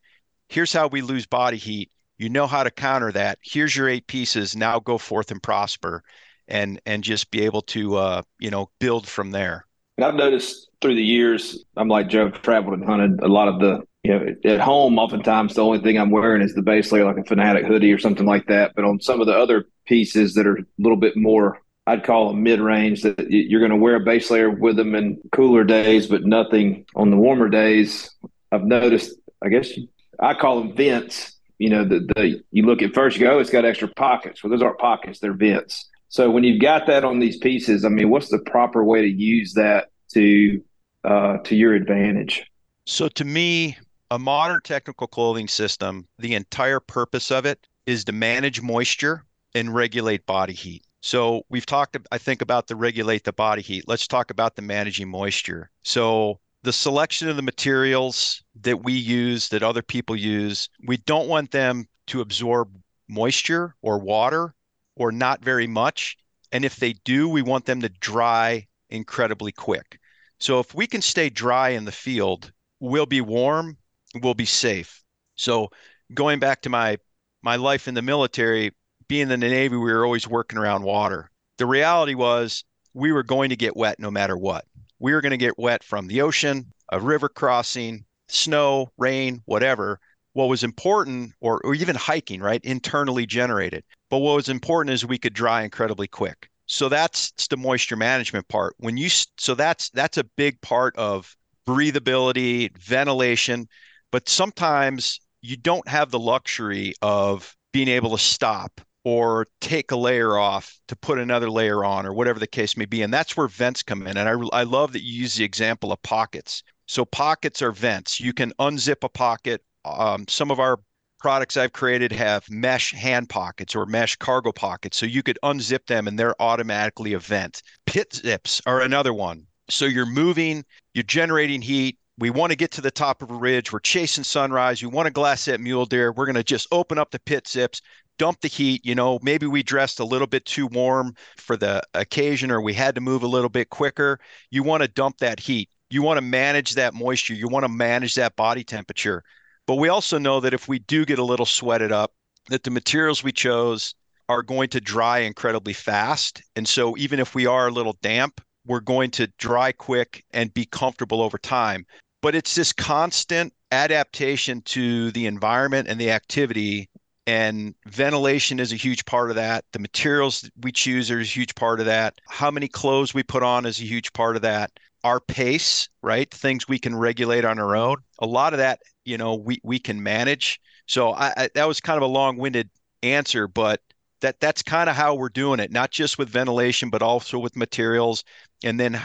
[0.49, 1.91] Here's how we lose body heat.
[2.17, 3.39] You know how to counter that.
[3.41, 4.55] Here's your eight pieces.
[4.55, 6.03] Now go forth and prosper
[6.47, 9.65] and and just be able to uh, you know build from there.
[9.97, 13.59] And I've noticed through the years, I'm like Joe, traveled and hunted a lot of
[13.59, 17.05] the you know, at home, oftentimes the only thing I'm wearing is the base layer,
[17.05, 18.73] like a Fanatic hoodie or something like that.
[18.75, 22.27] But on some of the other pieces that are a little bit more, I'd call
[22.27, 25.63] them mid range, that you're going to wear a base layer with them in cooler
[25.63, 28.11] days, but nothing on the warmer days.
[28.51, 29.71] I've noticed, I guess
[30.19, 31.35] I call them vents.
[31.57, 34.43] You know, the, the you look at first, you go, oh, it's got extra pockets.
[34.43, 35.89] Well, those aren't pockets, they're vents.
[36.09, 39.09] So when you've got that on these pieces, I mean, what's the proper way to
[39.09, 40.63] use that to
[41.03, 42.45] uh, to your advantage?
[42.85, 43.77] So to me,
[44.11, 49.73] a modern technical clothing system, the entire purpose of it is to manage moisture and
[49.73, 50.83] regulate body heat.
[51.01, 53.85] So we've talked, I think, about the regulate the body heat.
[53.87, 55.69] Let's talk about the managing moisture.
[55.83, 61.27] So the selection of the materials that we use, that other people use, we don't
[61.27, 62.75] want them to absorb
[63.07, 64.55] moisture or water
[64.95, 66.17] or not very much.
[66.51, 69.99] And if they do, we want them to dry incredibly quick.
[70.39, 73.77] So if we can stay dry in the field, we'll be warm
[74.21, 75.03] will be safe.
[75.35, 75.69] So
[76.13, 76.97] going back to my
[77.41, 78.71] my life in the military,
[79.07, 81.29] being in the Navy, we were always working around water.
[81.57, 84.65] The reality was we were going to get wet no matter what.
[84.99, 89.99] We were going to get wet from the ocean, a river crossing, snow, rain, whatever.
[90.33, 92.59] What was important, or, or even hiking, right?
[92.63, 93.83] Internally generated.
[94.09, 96.49] But what was important is we could dry incredibly quick.
[96.65, 98.75] So that's the moisture management part.
[98.79, 101.35] When you so that's that's a big part of
[101.67, 103.67] breathability, ventilation.
[104.15, 109.97] But sometimes you don't have the luxury of being able to stop or take a
[109.97, 113.01] layer off to put another layer on or whatever the case may be.
[113.01, 114.15] And that's where vents come in.
[114.15, 116.63] And I, I love that you use the example of pockets.
[116.85, 118.21] So pockets are vents.
[118.21, 119.61] You can unzip a pocket.
[119.83, 120.79] Um, some of our
[121.19, 124.95] products I've created have mesh hand pockets or mesh cargo pockets.
[124.95, 127.61] So you could unzip them and they're automatically a vent.
[127.85, 129.45] Pit zips are another one.
[129.69, 133.35] So you're moving, you're generating heat, we want to get to the top of a
[133.35, 133.73] ridge.
[133.73, 134.81] We're chasing sunrise.
[134.81, 136.11] We want to glass that mule deer.
[136.13, 137.81] We're going to just open up the pit zips,
[138.17, 138.85] dump the heat.
[138.85, 142.73] You know, maybe we dressed a little bit too warm for the occasion or we
[142.73, 144.19] had to move a little bit quicker.
[144.49, 145.69] You want to dump that heat.
[145.89, 147.33] You want to manage that moisture.
[147.33, 149.23] You want to manage that body temperature.
[149.67, 152.13] But we also know that if we do get a little sweated up,
[152.49, 153.93] that the materials we chose
[154.29, 156.41] are going to dry incredibly fast.
[156.55, 160.53] And so even if we are a little damp, we're going to dry quick and
[160.53, 161.85] be comfortable over time
[162.25, 166.89] but it's this constant adaptation to the environment and the activity
[167.27, 169.63] and ventilation is a huge part of that.
[169.73, 172.15] The materials we choose are a huge part of that.
[172.27, 174.71] How many clothes we put on is a huge part of that.
[175.03, 176.27] Our pace right?
[176.33, 177.97] Things we can regulate on our own.
[178.17, 180.59] A lot of that you know we, we can manage.
[180.87, 182.71] So I, I that was kind of a long-winded
[183.03, 183.81] answer but
[184.21, 187.55] that that's kind of how we're doing it not just with ventilation but also with
[187.55, 188.23] materials
[188.63, 188.99] and then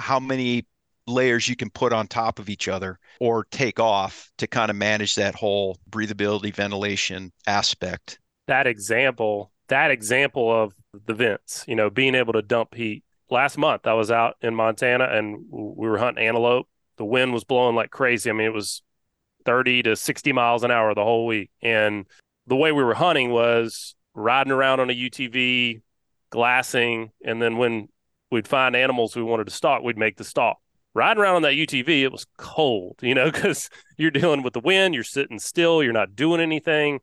[0.00, 0.66] how many
[1.06, 4.76] layers you can put on top of each other or take off to kind of
[4.76, 8.18] manage that whole breathability ventilation aspect.
[8.46, 10.74] That example that example of
[11.06, 13.02] the vents you know being able to dump heat.
[13.30, 16.68] Last month i was out in montana and we were hunting antelope.
[16.96, 18.30] The wind was blowing like crazy.
[18.30, 18.82] I mean it was
[19.44, 21.50] 30 to 60 miles an hour the whole week.
[21.62, 22.06] And
[22.46, 25.82] the way we were hunting was riding around on a utv
[26.30, 27.88] glassing and then when
[28.30, 30.58] we'd find animals we wanted to stalk we'd make the stalk
[30.94, 34.60] riding around on that UTV, it was cold, you know, because you're dealing with the
[34.60, 37.00] wind, you're sitting still, you're not doing anything.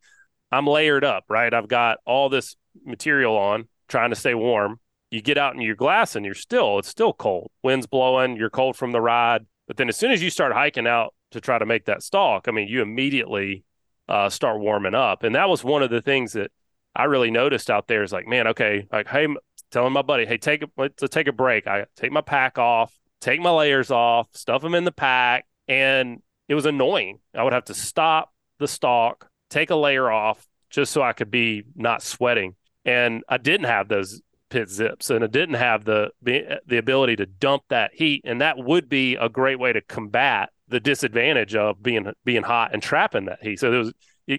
[0.52, 1.54] I'm layered up, right?
[1.54, 4.80] I've got all this material on, trying to stay warm.
[5.10, 7.52] You get out in your glass and you're still, it's still cold.
[7.64, 9.46] Wind's blowing, you're cold from the ride.
[9.68, 12.48] But then as soon as you start hiking out to try to make that stalk,
[12.48, 13.64] I mean, you immediately
[14.10, 15.24] uh, start warming up.
[15.24, 16.52] And that was one of the things that
[16.96, 19.28] I really noticed out there is like, man, okay, like, hey,
[19.72, 22.94] telling my buddy, "Hey, take a let's take a break." I take my pack off,
[23.22, 27.20] take my layers off, stuff them in the pack, and it was annoying.
[27.34, 31.32] I would have to stop the stalk, take a layer off, just so I could
[31.32, 32.56] be not sweating.
[32.84, 37.26] And I didn't have those pit zips, and I didn't have the the ability to
[37.26, 41.82] dump that heat, and that would be a great way to combat the disadvantage of
[41.82, 43.60] being being hot and trapping that heat.
[43.60, 43.94] So there was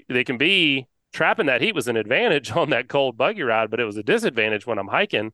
[0.08, 3.80] they can be trapping that heat was an advantage on that cold buggy ride, but
[3.80, 5.32] it was a disadvantage when I'm hiking.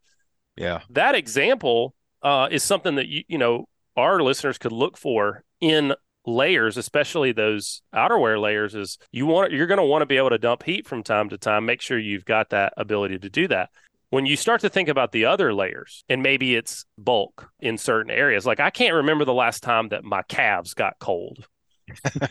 [0.56, 0.80] Yeah.
[0.90, 5.94] That example uh, is something that you you know our listeners could look for in
[6.26, 10.30] layers, especially those outerwear layers, is you want you're going to want to be able
[10.30, 11.66] to dump heat from time to time.
[11.66, 13.70] Make sure you've got that ability to do that.
[14.10, 18.10] When you start to think about the other layers, and maybe it's bulk in certain
[18.10, 21.46] areas, like I can't remember the last time that my calves got cold.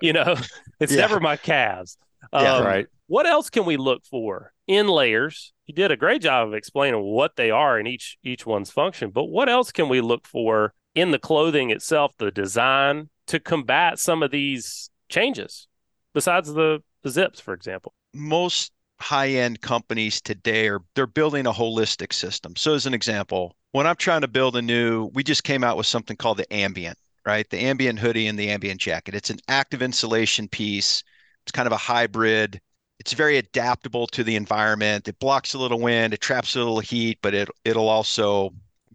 [0.00, 0.36] you know,
[0.80, 1.00] it's yeah.
[1.00, 1.96] never my calves.
[2.32, 2.86] Yeah, um, right.
[3.06, 5.52] What else can we look for in layers?
[5.66, 9.10] You did a great job of explaining what they are in each each one's function,
[9.10, 13.98] but what else can we look for in the clothing itself, the design to combat
[13.98, 15.68] some of these changes
[16.14, 17.92] besides the, the zips, for example?
[18.14, 22.54] Most high-end companies today are they're building a holistic system.
[22.56, 25.76] So as an example, when I'm trying to build a new, we just came out
[25.76, 27.48] with something called the ambient, right?
[27.50, 29.14] The ambient hoodie and the ambient jacket.
[29.14, 31.02] It's an active insulation piece
[31.44, 32.60] it's kind of a hybrid.
[32.98, 35.08] It's very adaptable to the environment.
[35.08, 38.50] It blocks a little wind, it traps a little heat, but it it'll also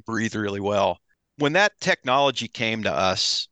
[0.06, 1.00] breathe really well.
[1.38, 3.48] When that technology came to us,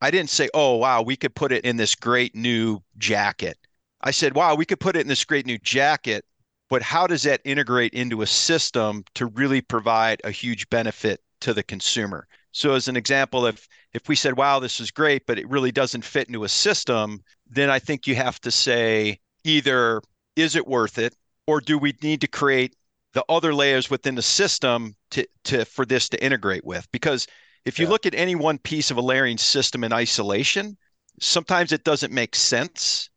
[0.00, 3.58] I didn't say, "Oh, wow, we could put it in this great new jacket."
[4.00, 6.24] I said, "Wow, we could put it in this great new jacket,
[6.70, 11.52] but how does that integrate into a system to really provide a huge benefit to
[11.54, 15.38] the consumer?" So as an example, if if we said, "Wow, this is great," but
[15.38, 20.02] it really doesn't fit into a system, then I think you have to say either
[20.36, 21.14] is it worth it,
[21.46, 22.74] or do we need to create
[23.12, 26.90] the other layers within the system to to for this to integrate with?
[26.92, 27.26] Because
[27.64, 27.90] if you yeah.
[27.90, 30.76] look at any one piece of a layering system in isolation,
[31.20, 33.10] sometimes it doesn't make sense,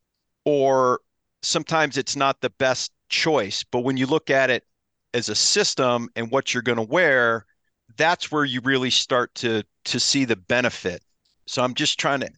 [0.45, 0.99] or
[1.41, 3.63] sometimes it's not the best choice.
[3.63, 4.63] But when you look at it
[5.13, 7.45] as a system and what you're going to wear,
[7.97, 11.01] that's where you really start to to see the benefit.
[11.45, 12.29] So I'm just trying to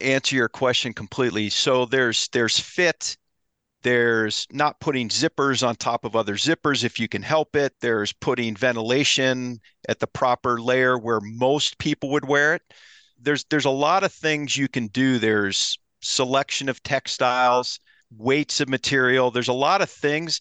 [0.00, 1.50] answer your question completely.
[1.50, 3.16] So there's there's fit,
[3.82, 7.74] there's not putting zippers on top of other zippers if you can help it.
[7.80, 12.62] There's putting ventilation at the proper layer where most people would wear it.
[13.20, 15.18] There's there's a lot of things you can do.
[15.18, 17.80] There's selection of textiles,
[18.16, 19.30] weights of material.
[19.30, 20.40] There's a lot of things.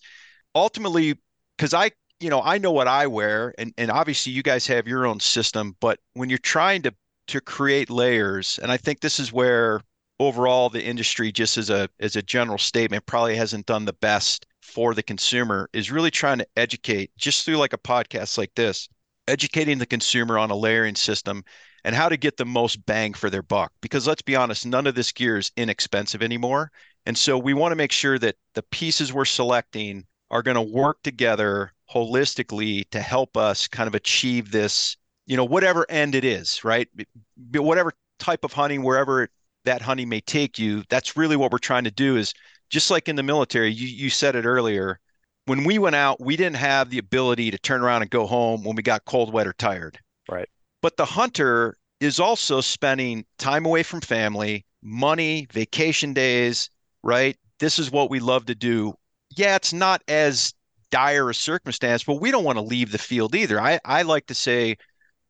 [0.54, 1.16] Ultimately,
[1.58, 4.88] because I you know, I know what I wear, and and obviously you guys have
[4.88, 6.94] your own system, but when you're trying to
[7.28, 9.82] to create layers, and I think this is where
[10.20, 14.46] overall the industry, just as a as a general statement, probably hasn't done the best
[14.62, 18.88] for the consumer, is really trying to educate just through like a podcast like this,
[19.28, 21.44] educating the consumer on a layering system
[21.84, 23.72] and how to get the most bang for their buck.
[23.82, 26.72] Because let's be honest, none of this gear is inexpensive anymore.
[27.06, 30.62] And so we want to make sure that the pieces we're selecting are going to
[30.62, 36.24] work together holistically to help us kind of achieve this, you know, whatever end it
[36.24, 36.88] is, right?
[37.54, 39.30] Whatever type of hunting, wherever
[39.66, 42.34] that hunting may take you, that's really what we're trying to do is
[42.70, 45.00] just like in the military, you, you said it earlier.
[45.46, 48.64] When we went out, we didn't have the ability to turn around and go home
[48.64, 50.00] when we got cold, wet, or tired.
[50.30, 50.48] Right.
[50.82, 56.70] But the hunter is also spending time away from family, money, vacation days,
[57.04, 57.38] right?
[57.60, 58.96] This is what we love to do.
[59.36, 60.54] Yeah, it's not as
[60.92, 63.60] dire a circumstance, but we don't want to leave the field either.
[63.60, 64.78] I, I like to say,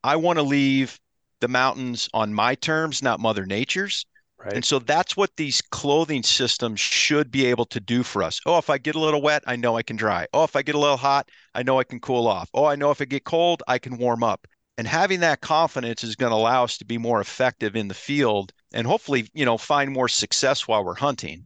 [0.04, 1.00] I want to leave
[1.40, 4.06] the mountains on my terms, not Mother Nature's.
[4.38, 4.54] Right.
[4.54, 8.40] And so that's what these clothing systems should be able to do for us.
[8.48, 10.28] Oh, if I get a little wet, I know I can dry.
[10.34, 12.50] Oh, if I get a little hot, I know I can cool off.
[12.54, 14.48] Oh, I know if I get cold, I can warm up.
[14.80, 17.94] And having that confidence is going to allow us to be more effective in the
[17.94, 21.46] field and hopefully, you know, find more success while we're hunting.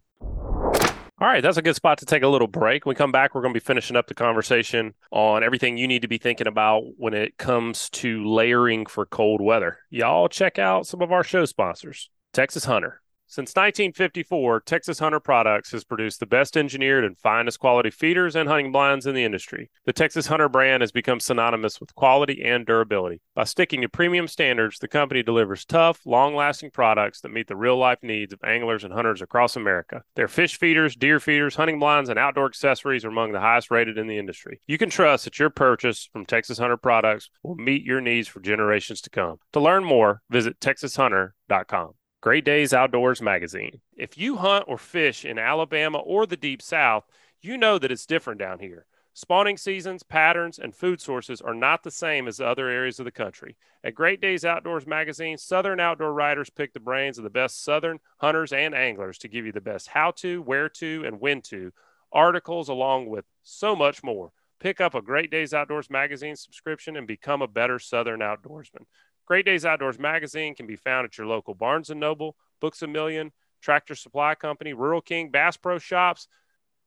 [1.17, 2.86] All right, that's a good spot to take a little break.
[2.86, 5.88] When we come back, we're going to be finishing up the conversation on everything you
[5.88, 9.80] need to be thinking about when it comes to layering for cold weather.
[9.89, 13.01] Y'all check out some of our show sponsors Texas Hunter.
[13.27, 18.47] Since 1954, Texas Hunter Products has produced the best engineered and finest quality feeders and
[18.47, 19.71] hunting blinds in the industry.
[19.85, 23.21] The Texas Hunter brand has become synonymous with quality and durability.
[23.33, 27.56] By sticking to premium standards, the company delivers tough, long lasting products that meet the
[27.56, 30.04] real life needs of anglers and hunters across America.
[30.15, 33.97] Their fish feeders, deer feeders, hunting blinds, and outdoor accessories are among the highest rated
[33.97, 34.62] in the industry.
[34.67, 38.39] You can trust that your purchase from Texas Hunter Products will meet your needs for
[38.39, 39.37] generations to come.
[39.54, 41.93] To learn more, visit texashunter.com.
[42.26, 43.82] Great Days Outdoors magazine.
[43.96, 47.06] If you hunt or fish in Alabama or the Deep South,
[47.40, 48.88] you know that it's different down here.
[49.13, 53.12] Spawning seasons, patterns, and food sources are not the same as other areas of the
[53.12, 53.58] country.
[53.84, 58.00] At Great Days Outdoors magazine, Southern outdoor writers pick the brains of the best Southern
[58.17, 61.71] hunters and anglers to give you the best how to, where to, and when to
[62.12, 64.32] articles, along with so much more.
[64.60, 68.86] Pick up a Great Days Outdoors magazine subscription and become a better Southern outdoorsman.
[69.26, 72.88] Great Days Outdoors magazine can be found at your local Barnes & Noble, Books A
[72.88, 76.28] Million, Tractor Supply Company, Rural King, Bass Pro Shops,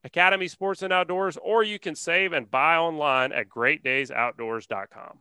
[0.04, 5.18] Academy Sports and Outdoors, or you can save and buy online at greatdaysoutdoors.com.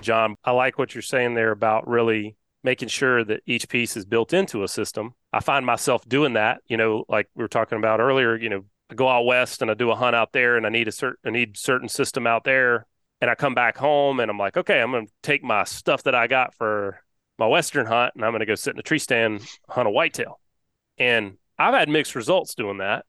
[0.00, 4.04] John, I like what you're saying there about really making sure that each piece is
[4.04, 5.14] built into a system.
[5.32, 8.64] I find myself doing that, you know, like we were talking about earlier, you know,
[8.90, 10.92] I go out west and I do a hunt out there and I need a
[10.92, 12.86] certain I need certain system out there
[13.20, 16.04] and I come back home and I'm like, okay, I'm going to take my stuff
[16.04, 17.02] that I got for
[17.38, 19.90] my western hunt and I'm going to go sit in a tree stand hunt a
[19.90, 20.40] whitetail.
[20.98, 23.04] And I've had mixed results doing that.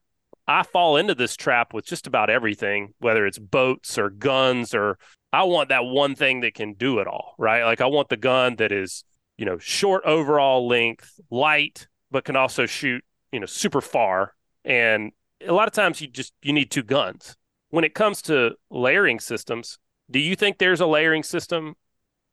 [0.48, 4.98] I fall into this trap with just about everything, whether it's boats or guns or
[5.32, 7.64] I want that one thing that can do it all, right?
[7.64, 9.04] Like I want the gun that is,
[9.38, 14.34] you know, short overall length, light, but can also shoot, you know, super far.
[14.66, 15.12] And
[15.46, 17.36] a lot of times you just you need two guns.
[17.70, 19.78] When it comes to layering systems,
[20.10, 21.76] do you think there's a layering system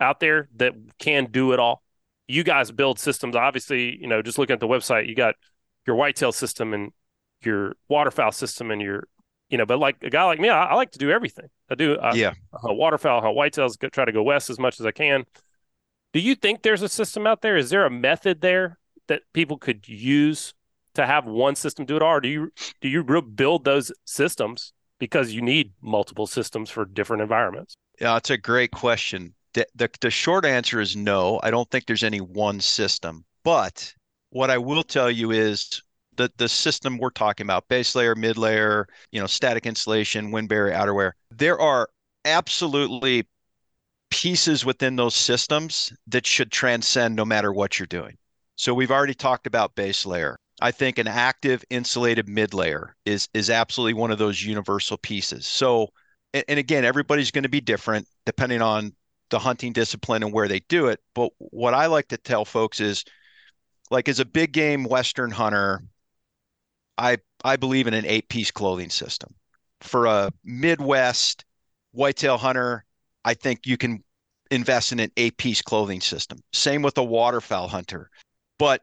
[0.00, 1.82] out there that can do it all?
[2.28, 5.34] You guys build systems, obviously, you know, just looking at the website, you got
[5.86, 6.92] your whitetail system and
[7.42, 9.08] your waterfowl system and your
[9.48, 11.48] you know but like a guy like me i, I like to do everything.
[11.70, 12.32] I do I, yeah.
[12.64, 15.24] a waterfowl a whitetails try to go west as much as i can.
[16.12, 17.56] Do you think there's a system out there?
[17.56, 20.54] Is there a method there that people could use
[20.94, 22.14] to have one system do it all?
[22.14, 27.22] Or do you do you build those systems because you need multiple systems for different
[27.22, 31.70] environments yeah that's a great question the, the, the short answer is no i don't
[31.70, 33.94] think there's any one system but
[34.30, 35.82] what i will tell you is
[36.16, 40.48] the the system we're talking about, base layer, mid layer, you know, static insulation, wind
[40.48, 41.12] barrier, outerwear.
[41.30, 41.88] There are
[42.24, 43.26] absolutely
[44.10, 48.16] pieces within those systems that should transcend no matter what you're doing.
[48.56, 50.38] So we've already talked about base layer.
[50.60, 55.46] I think an active insulated mid layer is is absolutely one of those universal pieces.
[55.46, 55.88] So
[56.32, 58.94] and, and again, everybody's going to be different depending on
[59.30, 61.00] the hunting discipline and where they do it.
[61.14, 63.04] But what I like to tell folks is
[63.90, 65.82] like as a big game western hunter,
[66.96, 69.34] I I believe in an eight piece clothing system.
[69.82, 71.44] For a Midwest
[71.92, 72.84] whitetail hunter,
[73.24, 74.02] I think you can
[74.50, 76.38] invest in an eight piece clothing system.
[76.52, 78.10] Same with a waterfowl hunter.
[78.58, 78.82] But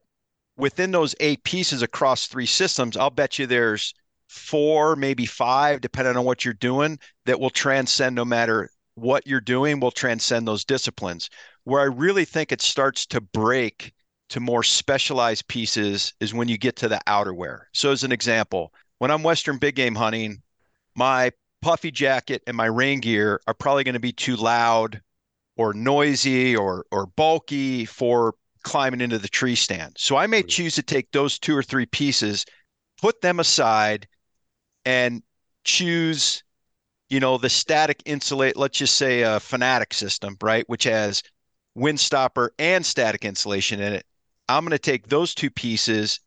[0.57, 3.93] within those eight pieces across three systems, I'll bet you there's
[4.27, 9.41] four, maybe five, depending on what you're doing, that will transcend no matter what you're
[9.41, 11.29] doing, will transcend those disciplines.
[11.63, 13.93] Where I really think it starts to break
[14.29, 17.61] to more specialized pieces is when you get to the outerwear.
[17.73, 20.41] So, as an example, when I'm Western big game hunting,
[20.95, 21.31] my
[21.61, 25.01] puffy jacket and my rain gear are probably going to be too loud
[25.55, 29.93] or noisy or or bulky for climbing into the tree stand.
[29.97, 32.45] So I may choose to take those two or three pieces,
[33.01, 34.07] put them aside,
[34.85, 35.21] and
[35.63, 36.43] choose,
[37.09, 38.57] you know, the static insulate.
[38.57, 41.23] Let's just say a Fanatic system, right, which has
[41.75, 44.05] wind stopper and static insulation in it.
[44.49, 46.19] I'm going to take those two pieces,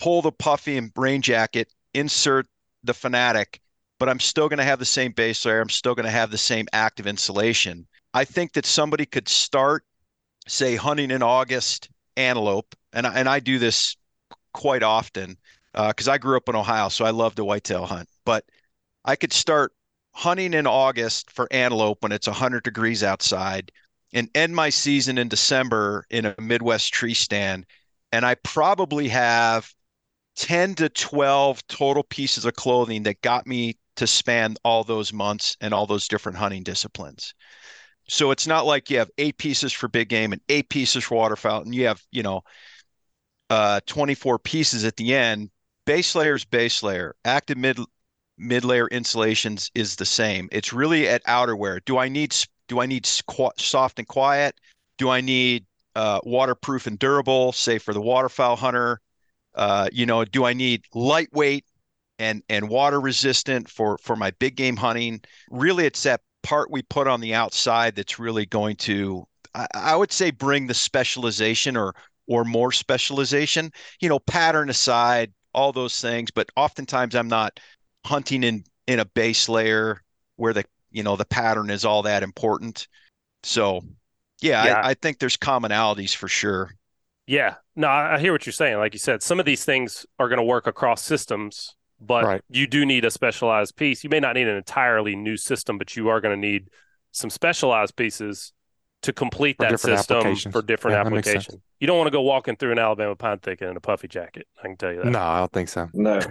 [0.00, 2.46] pull the puffy and rain jacket, insert
[2.82, 3.60] the Fanatic,
[3.98, 5.60] but I'm still going to have the same base layer.
[5.60, 7.86] I'm still going to have the same active insulation.
[8.12, 9.84] I think that somebody could start,
[10.46, 13.96] say, hunting in August antelope, and I, and I do this
[14.52, 15.36] quite often
[15.72, 18.08] because uh, I grew up in Ohio, so I love to whitetail hunt.
[18.24, 18.44] But
[19.04, 19.72] I could start
[20.12, 23.72] hunting in August for antelope when it's 100 degrees outside
[24.12, 27.66] and end my season in December in a Midwest tree stand.
[28.12, 29.74] And I probably have
[30.36, 35.56] 10 to 12 total pieces of clothing that got me to span all those months
[35.60, 37.34] and all those different hunting disciplines.
[38.06, 41.16] So it's not like you have eight pieces for big game and eight pieces for
[41.16, 42.42] waterfowl, and you have, you know,
[43.50, 45.50] uh, 24 pieces at the end.
[45.86, 47.14] Base layer is base layer.
[47.24, 47.78] Active mid
[48.38, 50.48] mid layer insulations is the same.
[50.52, 51.84] It's really at outerwear.
[51.84, 52.34] Do I need
[52.68, 54.58] do I need soft and quiet?
[54.98, 59.00] Do I need uh, waterproof and durable, say for the waterfowl hunter?
[59.54, 61.64] Uh, you know, do I need lightweight
[62.18, 65.20] and and water resistant for for my big game hunting?
[65.50, 69.96] Really, it's that part we put on the outside that's really going to, I, I
[69.96, 71.94] would say, bring the specialization or
[72.28, 73.72] or more specialization.
[74.00, 77.58] You know, pattern aside, all those things, but oftentimes I'm not
[78.06, 80.02] hunting in in a base layer
[80.36, 82.86] where the you know the pattern is all that important.
[83.42, 83.82] So
[84.40, 84.80] yeah, yeah.
[84.80, 86.74] I, I think there's commonalities for sure.
[87.26, 88.76] Yeah, no, I hear what you're saying.
[88.76, 92.42] Like you said, some of these things are going to work across systems, but Right.
[92.48, 94.04] you do need a specialized piece.
[94.04, 96.68] You may not need an entirely new system, but you are going to need
[97.12, 98.52] some specialized pieces
[99.02, 101.36] to complete For that system for different Yeah, that makes sense.
[101.44, 101.62] applications.
[101.78, 104.46] You don't want to go walking through an Alabama pine thicket in a puffy jacket.
[104.58, 105.06] I can tell you that.
[105.06, 105.88] No, I don't think so.
[105.92, 106.20] No.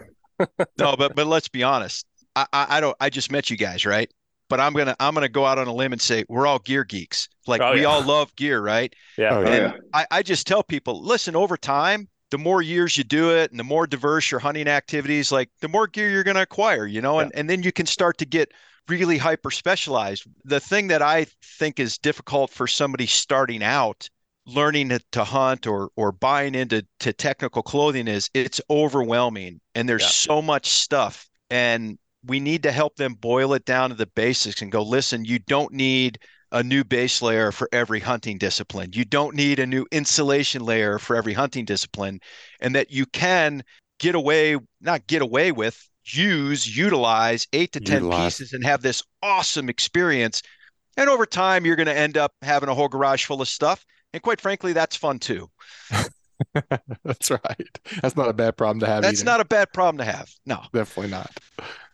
[0.78, 2.06] No, but but let's be honest.
[2.36, 4.12] I, I I don't I just met you guys, right?
[4.50, 6.84] But I'm gonna I'm gonna go out on a limb and say we're all gear
[6.84, 7.30] geeks.
[7.48, 7.88] Like Oh, we yeah.
[7.88, 8.92] all love gear, right?
[9.18, 9.38] Yeah.
[9.38, 9.56] Oh, yeah.
[9.56, 9.72] yeah.
[9.94, 13.60] I, I just tell people, listen, over time, the more years you do it and
[13.60, 17.00] the more diverse your hunting activities, like the more gear you're going to acquire, you
[17.00, 18.52] know, and, and then you can start to get
[18.88, 20.26] really hyper specialized.
[20.44, 21.28] The thing that I
[21.60, 24.10] think is difficult for somebody starting out
[24.48, 29.88] learning to, to hunt or or buying into to technical clothing is it's overwhelming and
[29.88, 30.10] there's Yeah.
[30.10, 34.62] so much stuff and we need to help them boil it down to the basics
[34.62, 36.20] and go listen you don't need
[36.54, 38.92] a new base layer for every hunting discipline.
[38.94, 42.22] You don't need a new insulation layer for every hunting discipline,
[42.62, 43.64] and that you can
[44.00, 48.38] get away, not get away with, use, utilize eight to 10 Utilize.
[48.38, 50.42] pieces and have this awesome experience.
[50.96, 53.84] And over time, you're going to end up having a whole garage full of stuff.
[54.14, 55.50] And quite frankly, that's fun too.
[57.04, 57.80] That's right.
[58.02, 59.02] That's not a bad problem to have.
[59.02, 59.26] That's either.
[59.26, 60.30] not a bad problem to have.
[60.46, 60.62] No.
[60.74, 61.32] definitely not.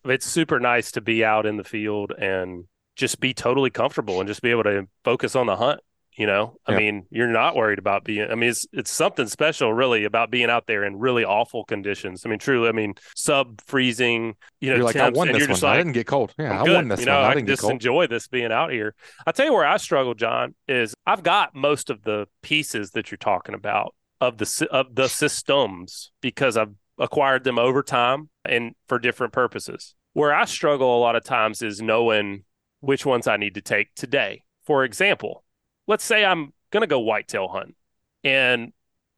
[0.05, 2.66] It's super nice to be out in the field and
[3.00, 5.80] just be totally comfortable and just be able to focus on the hunt.
[6.18, 6.80] You know, I Yeah.
[6.80, 10.50] mean, you're not worried about being, I mean, it's, it's something special really about being
[10.50, 12.26] out there in really awful conditions.
[12.26, 15.47] I mean, truly, I mean, sub freezing, you know, You're like, I won this one.
[15.47, 16.34] just I didn't get cold.
[16.38, 17.24] Yeah, I won this you know, one.
[17.24, 18.95] I I didn't can get just enjoy this being out here.
[19.26, 23.12] I'll tell you where I struggle, John, is I've got most of the pieces that
[23.12, 28.74] you're talking about of the of the systems because I've acquired them over time and
[28.89, 29.95] for different purposes.
[30.14, 32.43] Where I struggle a lot of times is knowing
[32.82, 34.43] which ones I need to take today.
[34.65, 35.43] For example,
[35.88, 37.75] let's say I'm going to go whitetail hunt
[38.23, 38.71] and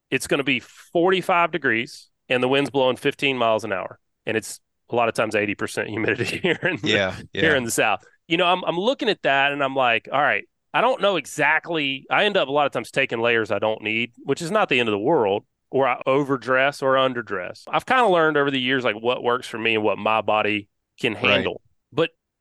[0.10, 4.38] it's going to be 45 degrees and the wind's blowing 15 miles an hour and
[4.38, 4.60] it's
[4.90, 7.16] a lot of times 80% humidity here in the- Yeah.
[7.34, 8.04] here in the South.
[8.28, 11.18] You know, I'm I'm looking at that and I'm like, all right, I don't know
[11.18, 12.06] exactly.
[12.10, 14.70] I end up a lot of times taking layers I don't need, which is not
[14.70, 17.64] the end of the world, or I overdress or underdress.
[17.70, 20.22] I've kind of learned over the years like what works for me and what my
[20.22, 21.60] body can handle.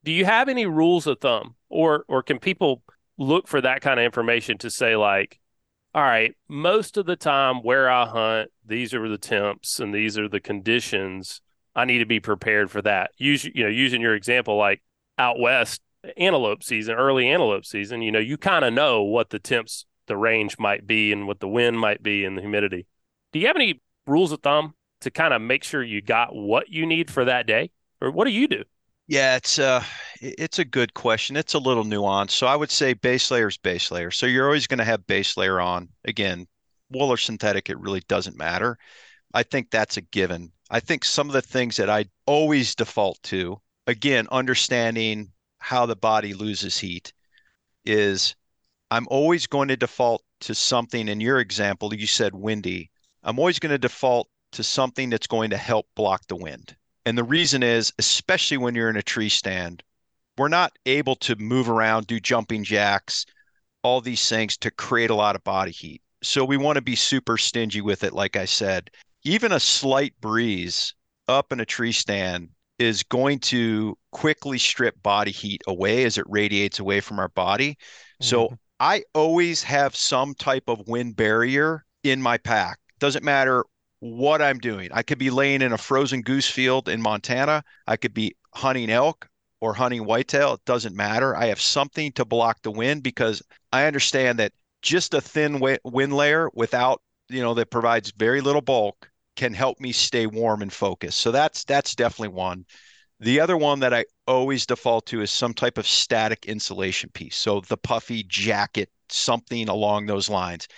[0.04, 2.82] Do you have any rules of thumb, or or can people
[3.18, 5.38] look for that kind of information to say like,
[5.94, 10.18] all right, most of the time where I hunt, these are the temps and these
[10.18, 11.42] are the conditions.
[11.74, 13.10] I need to be prepared for that.
[13.18, 14.82] Use you know, using your example, like
[15.18, 15.82] out west,
[16.16, 20.16] antelope season, early antelope season, you know, you kind of know what the temps, the
[20.16, 22.86] range might be and what the wind might be and the humidity.
[23.32, 26.68] Do you have any rules of thumb to kind of make sure you got what
[26.68, 27.70] you need for that day?
[28.00, 28.64] Or what do you do?
[29.10, 29.82] Yeah, it's uh
[30.20, 31.36] it's a good question.
[31.36, 32.30] It's a little nuanced.
[32.30, 34.12] So I would say base layer is base layer.
[34.12, 35.88] So you're always going to have base layer on.
[36.04, 36.46] Again,
[36.90, 38.78] wool or synthetic, it really doesn't matter.
[39.34, 40.52] I think that's a given.
[40.70, 45.96] I think some of the things that I always default to, again, understanding how the
[45.96, 47.12] body loses heat
[47.84, 48.36] is
[48.92, 51.08] I'm always going to default to something.
[51.08, 52.92] In your example, you said windy.
[53.24, 56.76] I'm always going to default to something that's going to help block the wind.
[57.10, 59.82] And the reason is, especially when you're in a tree stand,
[60.38, 63.26] we're not able to move around, do jumping jacks,
[63.82, 66.02] all these things to create a lot of body heat.
[66.22, 68.90] So we want to be super stingy with it, like I said.
[69.24, 70.94] Even a slight breeze
[71.26, 76.26] up in a tree stand is going to quickly strip body heat away as it
[76.28, 77.76] radiates away from our body.
[78.20, 78.58] So Mhm.
[78.78, 82.78] I always have some type of wind barrier in my pack.
[83.00, 83.64] Doesn't matter
[84.00, 84.88] what I'm doing.
[84.92, 87.62] I could be laying in a frozen goose field in Montana.
[87.86, 89.28] I could be hunting elk
[89.60, 90.54] or hunting whitetail.
[90.54, 91.36] It doesn't matter.
[91.36, 93.42] I have something to block the wind because
[93.72, 98.62] I understand that just a thin wind layer without, you know, that provides very little
[98.62, 101.20] bulk can help me stay warm and focused.
[101.20, 102.64] So that's that's definitely one.
[103.20, 107.36] The other one that I always default to is some type of static insulation piece.
[107.36, 110.68] So the puffy jacket, something along those lines.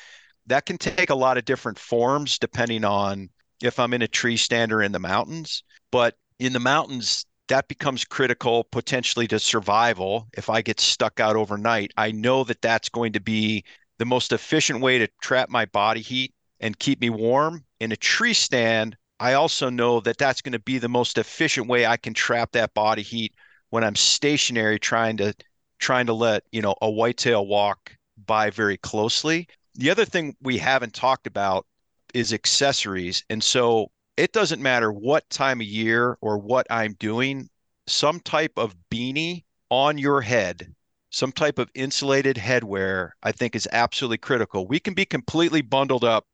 [0.46, 3.30] That can take a lot of different forms depending on
[3.62, 5.62] if I'm in a tree stand or in the mountains.
[5.90, 10.28] But in the mountains, that becomes critical potentially to survival.
[10.36, 13.64] If I get stuck out overnight, I know that that's going to be
[13.98, 17.64] the most efficient way to trap my body heat and keep me warm.
[17.80, 21.68] In a tree stand, I also know that that's going to be the most efficient
[21.68, 23.34] way I can trap that body heat
[23.70, 25.34] when I'm stationary trying to
[25.78, 29.48] trying to let, you know, a whitetail walk by very closely.
[29.74, 31.66] The other thing we haven't talked about
[32.14, 33.24] is accessories.
[33.30, 37.48] And so it doesn't matter what time of year or what I'm doing,
[37.86, 40.74] some type of beanie on your head,
[41.10, 44.66] some type of insulated headwear, I think is absolutely critical.
[44.66, 46.26] We can be completely bundled up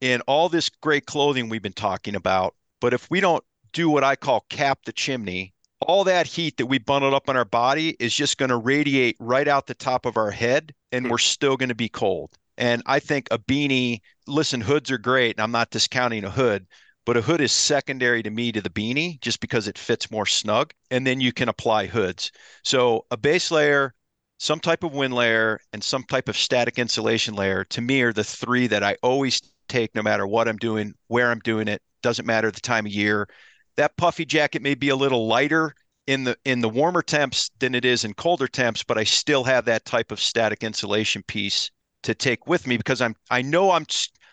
[0.00, 4.04] in all this great clothing we've been talking about, but if we don't do what
[4.04, 7.96] I call cap the chimney, all that heat that we bundled up on our body
[8.00, 11.56] is just going to radiate right out the top of our head and we're still
[11.56, 12.36] going to be cold.
[12.58, 15.36] And I think a beanie, listen, hoods are great.
[15.36, 16.66] And I'm not discounting a hood,
[17.04, 20.26] but a hood is secondary to me to the beanie just because it fits more
[20.26, 20.72] snug.
[20.90, 22.32] And then you can apply hoods.
[22.64, 23.94] So a base layer,
[24.38, 28.12] some type of wind layer, and some type of static insulation layer to me are
[28.12, 31.82] the three that I always take no matter what I'm doing, where I'm doing it,
[32.02, 33.28] doesn't matter the time of year.
[33.76, 35.74] That puffy jacket may be a little lighter
[36.06, 39.44] in the in the warmer temps than it is in colder temps, but I still
[39.44, 41.70] have that type of static insulation piece
[42.06, 43.86] to take with me because I'm I know I'm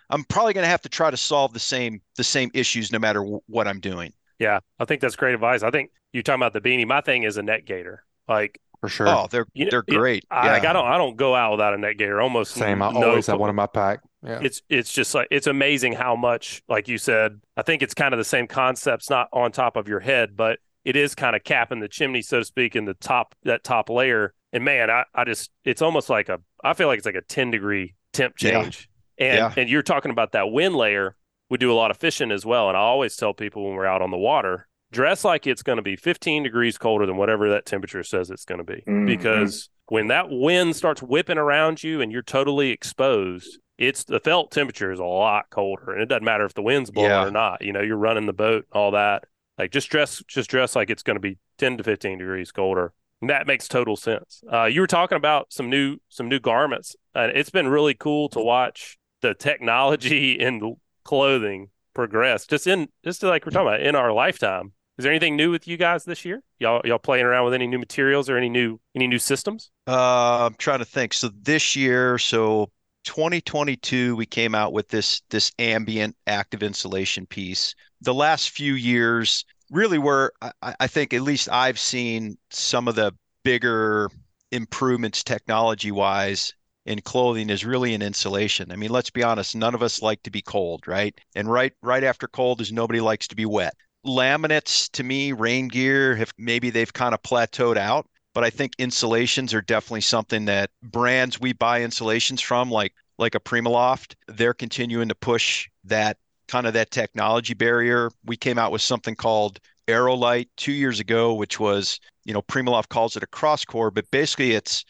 [0.09, 2.99] I'm probably going to have to try to solve the same the same issues no
[2.99, 4.13] matter w- what I'm doing.
[4.39, 5.63] Yeah, I think that's great advice.
[5.63, 6.88] I think you're talking about the beanie.
[6.88, 8.03] My thing is a net gator.
[8.28, 9.07] Like for sure.
[9.07, 10.26] Oh, they're You know, they're great.
[10.30, 12.21] I, like I don't I don't go out without a net gator.
[12.21, 12.82] Almost Same.
[12.82, 14.01] I no always have one in my pack.
[14.26, 14.39] Yeah.
[14.41, 18.13] it's it's just like it's amazing how much like you said i think it's kind
[18.13, 21.43] of the same concepts not on top of your head but it is kind of
[21.43, 25.03] capping the chimney so to speak in the top that top layer and man i,
[25.13, 28.36] I just it's almost like a i feel like it's like a 10 degree temp
[28.41, 28.64] Yeah.
[28.64, 29.53] change and Yeah.
[29.57, 31.16] and you're talking about that wind layer
[31.49, 33.86] we do a lot of fishing as well and i always tell people when we're
[33.86, 37.49] out on the water dress like it's going to be 15 degrees colder than whatever
[37.49, 39.05] that temperature says it's going to be Mhm.
[39.07, 44.51] because when that wind starts whipping around you and you're totally exposed it's the felt
[44.51, 47.26] temperature is a lot colder and it doesn't matter if the wind's blowing Yeah.
[47.26, 49.26] or not you know you're running the boat all that
[49.57, 52.86] like just dress just dress like it's going to be 10 to 15 degrees colder
[52.86, 52.91] and
[53.30, 57.32] that makes total sense uh, you were talking about some new some new garments and
[57.36, 63.45] it's been really cool to watch the technology in clothing progress just in just like
[63.45, 66.41] we're talking about in our lifetime is there anything new with you guys this year
[66.59, 70.45] y'all y'all playing around with any new materials or any new any new systems Uh,
[70.45, 71.13] I'm trying to think.
[71.13, 72.71] So this year, so
[73.03, 77.76] 2022, we came out with this this ambient active insulation piece.
[78.01, 82.95] The last few years really where I, I think, at least I've seen some of
[82.95, 83.13] the
[83.43, 84.09] bigger
[84.51, 86.53] improvements technology wise
[86.86, 88.71] in clothing is really in insulation.
[88.71, 91.17] I mean, let's be honest, none of us like to be cold, right?
[91.36, 93.74] And right right after cold is nobody likes to be wet.
[94.05, 98.74] Laminates to me, rain gear, have maybe they've kind of plateaued out but I think
[98.78, 104.55] insulations are definitely something that brands we buy insulations from, like like a Primaloft, they're
[104.55, 106.17] continuing to push that
[106.48, 108.10] kind of that technology barrier.
[108.26, 112.89] We came out with something called Aerolite two years ago, which was, you know, Primaloft
[112.89, 114.86] calls it a cross core, but basically it's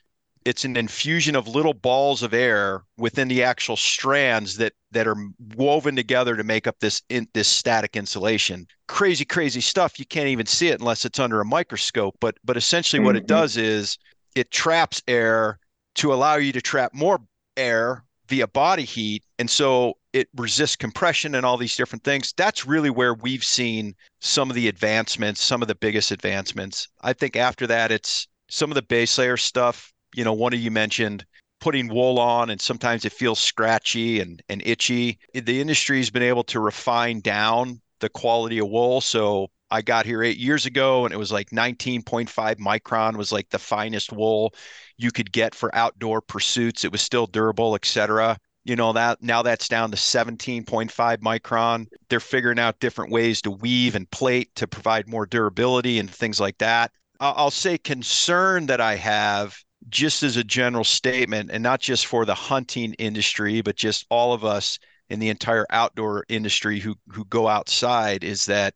[0.46, 5.16] it's an infusion of little balls of air within the actual strands that that are
[5.56, 8.68] woven together to make up this in, this static insulation.
[8.88, 9.98] Crazy, crazy stuff.
[9.98, 12.16] You can't even see it unless it's under a microscope.
[12.20, 13.28] But but essentially, what it Mhm.
[13.28, 13.98] does is
[14.36, 15.60] it traps air
[15.96, 17.20] to allow you to trap more
[17.56, 22.34] air via body heat, and so it resists compression and all these different things.
[22.38, 26.88] That's really where we've seen some of the advancements, some of the biggest advancements.
[27.02, 29.92] I think after that, it's some of the base layer stuff.
[30.16, 31.26] You know, one of you mentioned
[31.60, 35.18] putting wool on, and sometimes it feels scratchy and, and itchy.
[35.34, 39.02] The industry's been able to refine down the quality of wool.
[39.02, 43.50] So I got here eight years ago, and it was like 19.5 micron was like
[43.50, 44.54] the finest wool
[44.98, 46.84] you could get for outdoor pursuits.
[46.84, 48.38] It was still durable, et cetera.
[48.66, 51.88] You know that now that's down to 17.5 micron.
[52.10, 56.40] They're figuring out different ways to weave and plate to provide more durability and things
[56.40, 56.92] like that.
[57.20, 59.58] I'll say concern that I have
[59.90, 64.34] just as a general statement, and not just for the hunting industry, but just all
[64.34, 68.74] of us in the entire outdoor industry who who go outside, is that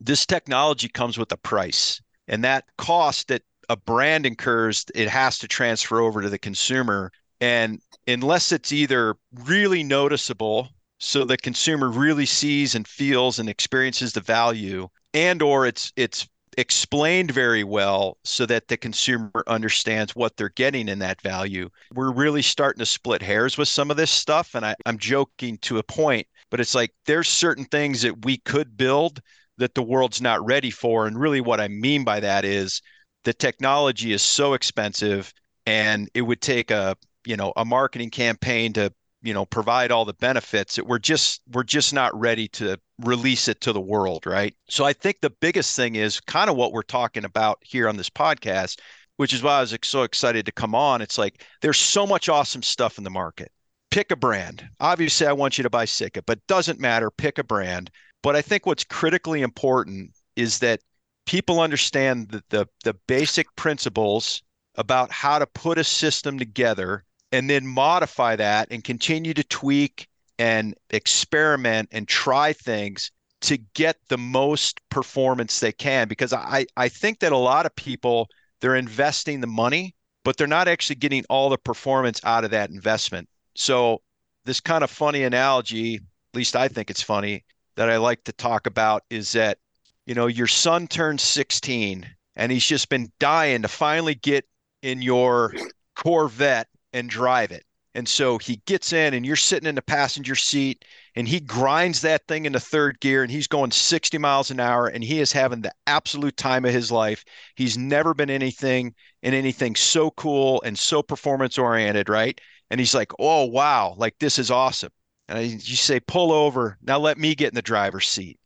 [0.00, 5.38] this technology comes with a price, and that cost that a brand incurs, it has
[5.38, 7.12] to transfer over to the consumer.
[7.40, 10.68] And unless it's either really noticeable,
[10.98, 16.26] so the consumer really sees and feels and experiences the value, and or it's it's
[16.56, 21.68] explained very well so that the consumer understands what they're getting in that value.
[21.94, 24.54] We're really starting to split hairs with some of this stuff.
[24.54, 28.38] And I, I'm joking to a point, but it's like there's certain things that we
[28.38, 29.20] could build
[29.58, 31.06] that the world's not ready for.
[31.06, 32.80] And really, what I mean by that is
[33.24, 35.32] the technology is so expensive
[35.66, 36.96] and it would take a
[37.26, 41.64] you know a marketing campaign to you know provide all the benefits we're just we're
[41.64, 44.54] just not ready to release it to the world right?
[44.68, 47.96] So i think the biggest thing is kind of what we're talking about here on
[47.96, 48.80] this podcast
[49.16, 51.00] which is why i was so excited to come on.
[51.00, 53.50] It's like there's so much awesome stuff in the market.
[53.90, 54.68] Pick a brand.
[54.80, 57.10] Obviously i want you to buy Sitka but doesn't matter.
[57.10, 57.90] Pick a brand.
[58.22, 60.80] But i think what's critically important is that
[61.26, 64.42] people understand the, the, the basic principles
[64.76, 70.08] about how to put a system together and then modify that and continue to tweak
[70.38, 73.10] and experiment and try things
[73.42, 76.08] to get the most performance they can.
[76.08, 78.28] Because I, I think that a lot of people
[78.60, 82.68] they're investing the money but they're not actually getting all the performance out of that
[82.70, 83.28] investment.
[83.54, 84.02] So
[84.46, 86.02] this kind of funny analogy at
[86.34, 89.58] least i think it's funny that i like to talk about is that
[90.06, 92.06] you know your son turns 16
[92.36, 94.46] and he's just been dying to finally get
[94.82, 95.52] in your
[95.96, 97.64] corvette and drive it
[97.96, 100.84] and so he gets in, and you're sitting in the passenger seat,
[101.14, 104.86] and he grinds that thing into third gear, and he's going 60 miles an hour,
[104.86, 107.24] and he is having the absolute time of his life.
[107.54, 112.38] He's never been anything in anything so cool and so performance oriented, right?
[112.70, 114.92] And he's like, "Oh wow, like this is awesome."
[115.28, 116.98] And you say, "Pull over now.
[116.98, 118.38] Let me get in the driver's seat."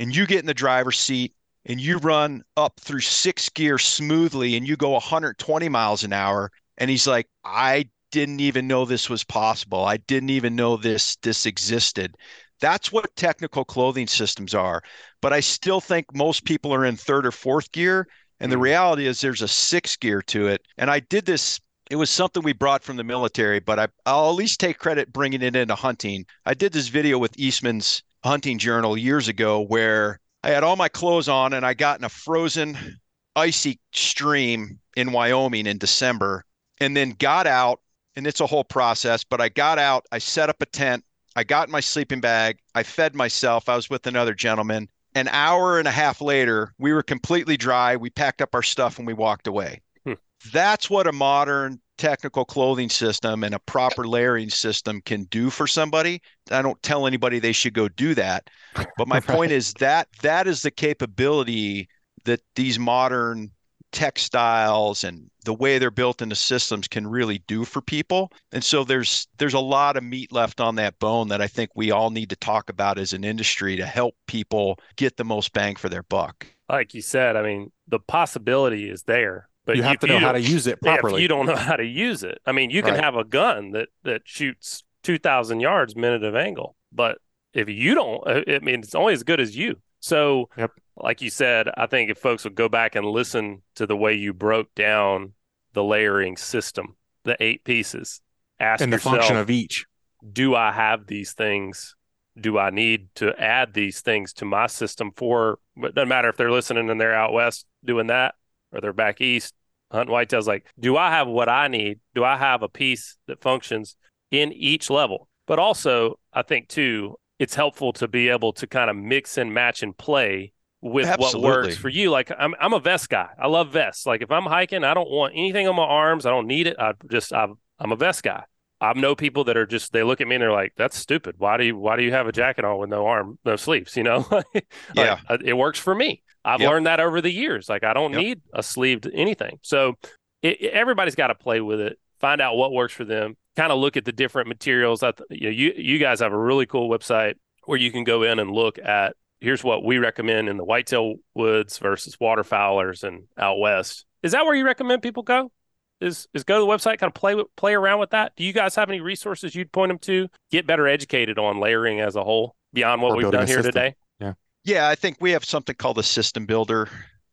[0.00, 1.32] And you get in the driver's seat,
[1.64, 6.50] and you run up through six gear smoothly, and you go 120 miles an hour.
[6.76, 9.84] And he's like, "I didn't even know this was possible.
[9.84, 12.16] I didn't even know this this existed.
[12.62, 14.82] That's what technical clothing systems are.
[15.20, 18.08] But I still think most people are in third or fourth gear.
[18.40, 18.62] And the hmm.
[18.62, 20.62] reality is there's a sixth gear to it.
[20.78, 21.60] And I did this,
[21.90, 25.12] it was something we brought from the military, but I, I'll at least take credit
[25.12, 26.24] bringing it into hunting.
[26.46, 30.88] I did this video with Eastman's Hunting Journal years ago where I had all my
[30.88, 32.98] clothes on and I got in a frozen,
[33.36, 36.46] icy stream in Wyoming in December
[36.80, 37.80] and then got out
[38.16, 39.22] and it's a whole process.
[39.24, 41.04] But I got out, I set up a tent,
[41.36, 43.68] I got my sleeping bag, I fed myself.
[43.68, 44.88] I was with another gentleman.
[45.14, 47.96] An hour and a half later, we were completely dry.
[47.96, 49.80] We packed up our stuff and we walked away.
[50.04, 50.14] Hmm.
[50.52, 55.66] That's what a modern technical clothing system and a proper layering system can do for
[55.66, 56.20] somebody.
[56.50, 58.48] I don't tell anybody they should go do that.
[58.74, 59.26] But my right.
[59.26, 61.88] point is that that is the capability
[62.24, 63.50] that these modern
[63.96, 68.30] textiles and the way they're built into systems can really do for people.
[68.52, 71.70] And so there's there's a lot of meat left on that bone that I think
[71.74, 75.54] we all need to talk about as an industry to help people get the most
[75.54, 76.46] bang for their buck.
[76.68, 79.48] Like you said, I mean, the possibility is there.
[79.64, 81.12] But you have to know how to use it properly.
[81.12, 82.38] Yeah, if you don't know how to use it.
[82.44, 83.02] I mean, you can right.
[83.02, 87.18] have a gun that that shoots 2000 yards minute of angle, but
[87.54, 89.76] if you don't, I mean, it's only as good as you.
[90.00, 90.72] So, yep.
[90.96, 94.14] Like you said, I think if folks would go back and listen to the way
[94.14, 95.32] you broke down
[95.72, 98.20] the layering system, the eight pieces,
[98.58, 99.86] ask and the yourself, function of each.
[100.32, 101.94] Do I have these things?
[102.38, 105.58] Do I need to add these things to my system for?
[105.76, 108.34] But it doesn't matter if they're listening and they're out west doing that
[108.72, 109.54] or they're back east
[109.90, 110.46] hunting whitetails.
[110.46, 112.00] Like, do I have what I need?
[112.14, 113.96] Do I have a piece that functions
[114.30, 115.28] in each level?
[115.46, 119.52] But also, I think too, it's helpful to be able to kind of mix and
[119.52, 120.52] match and play
[120.90, 121.40] with Absolutely.
[121.40, 122.10] what works for you.
[122.10, 123.28] Like I'm, I'm a vest guy.
[123.38, 124.06] I love vests.
[124.06, 126.26] Like if I'm hiking, I don't want anything on my arms.
[126.26, 126.76] I don't need it.
[126.78, 127.46] I just, i
[127.80, 128.44] am a vest guy.
[128.80, 131.36] I know people that are just, they look at me and they're like, that's stupid.
[131.38, 133.96] Why do you, why do you have a jacket on with no arm, no sleeves?
[133.96, 136.22] You know, like, yeah, it works for me.
[136.44, 136.70] I've yep.
[136.70, 137.68] learned that over the years.
[137.68, 138.20] Like I don't yep.
[138.20, 139.58] need a sleeved anything.
[139.62, 139.94] So
[140.42, 143.78] it, everybody's got to play with it, find out what works for them kind of
[143.78, 145.00] look at the different materials.
[145.00, 147.34] That you, know, you you guys have a really cool website
[147.64, 151.14] where you can go in and look at here's what we recommend in the whitetail
[151.34, 154.04] woods versus waterfowlers and out west.
[154.22, 155.52] Is that where you recommend people go?
[156.00, 158.32] Is is go to the website, kind of play with, play around with that?
[158.36, 162.00] Do you guys have any resources you'd point them to get better educated on layering
[162.00, 163.72] as a whole beyond what or we've done here system.
[163.72, 163.94] today?
[164.20, 164.32] Yeah,
[164.64, 166.88] yeah, I think we have something called a system builder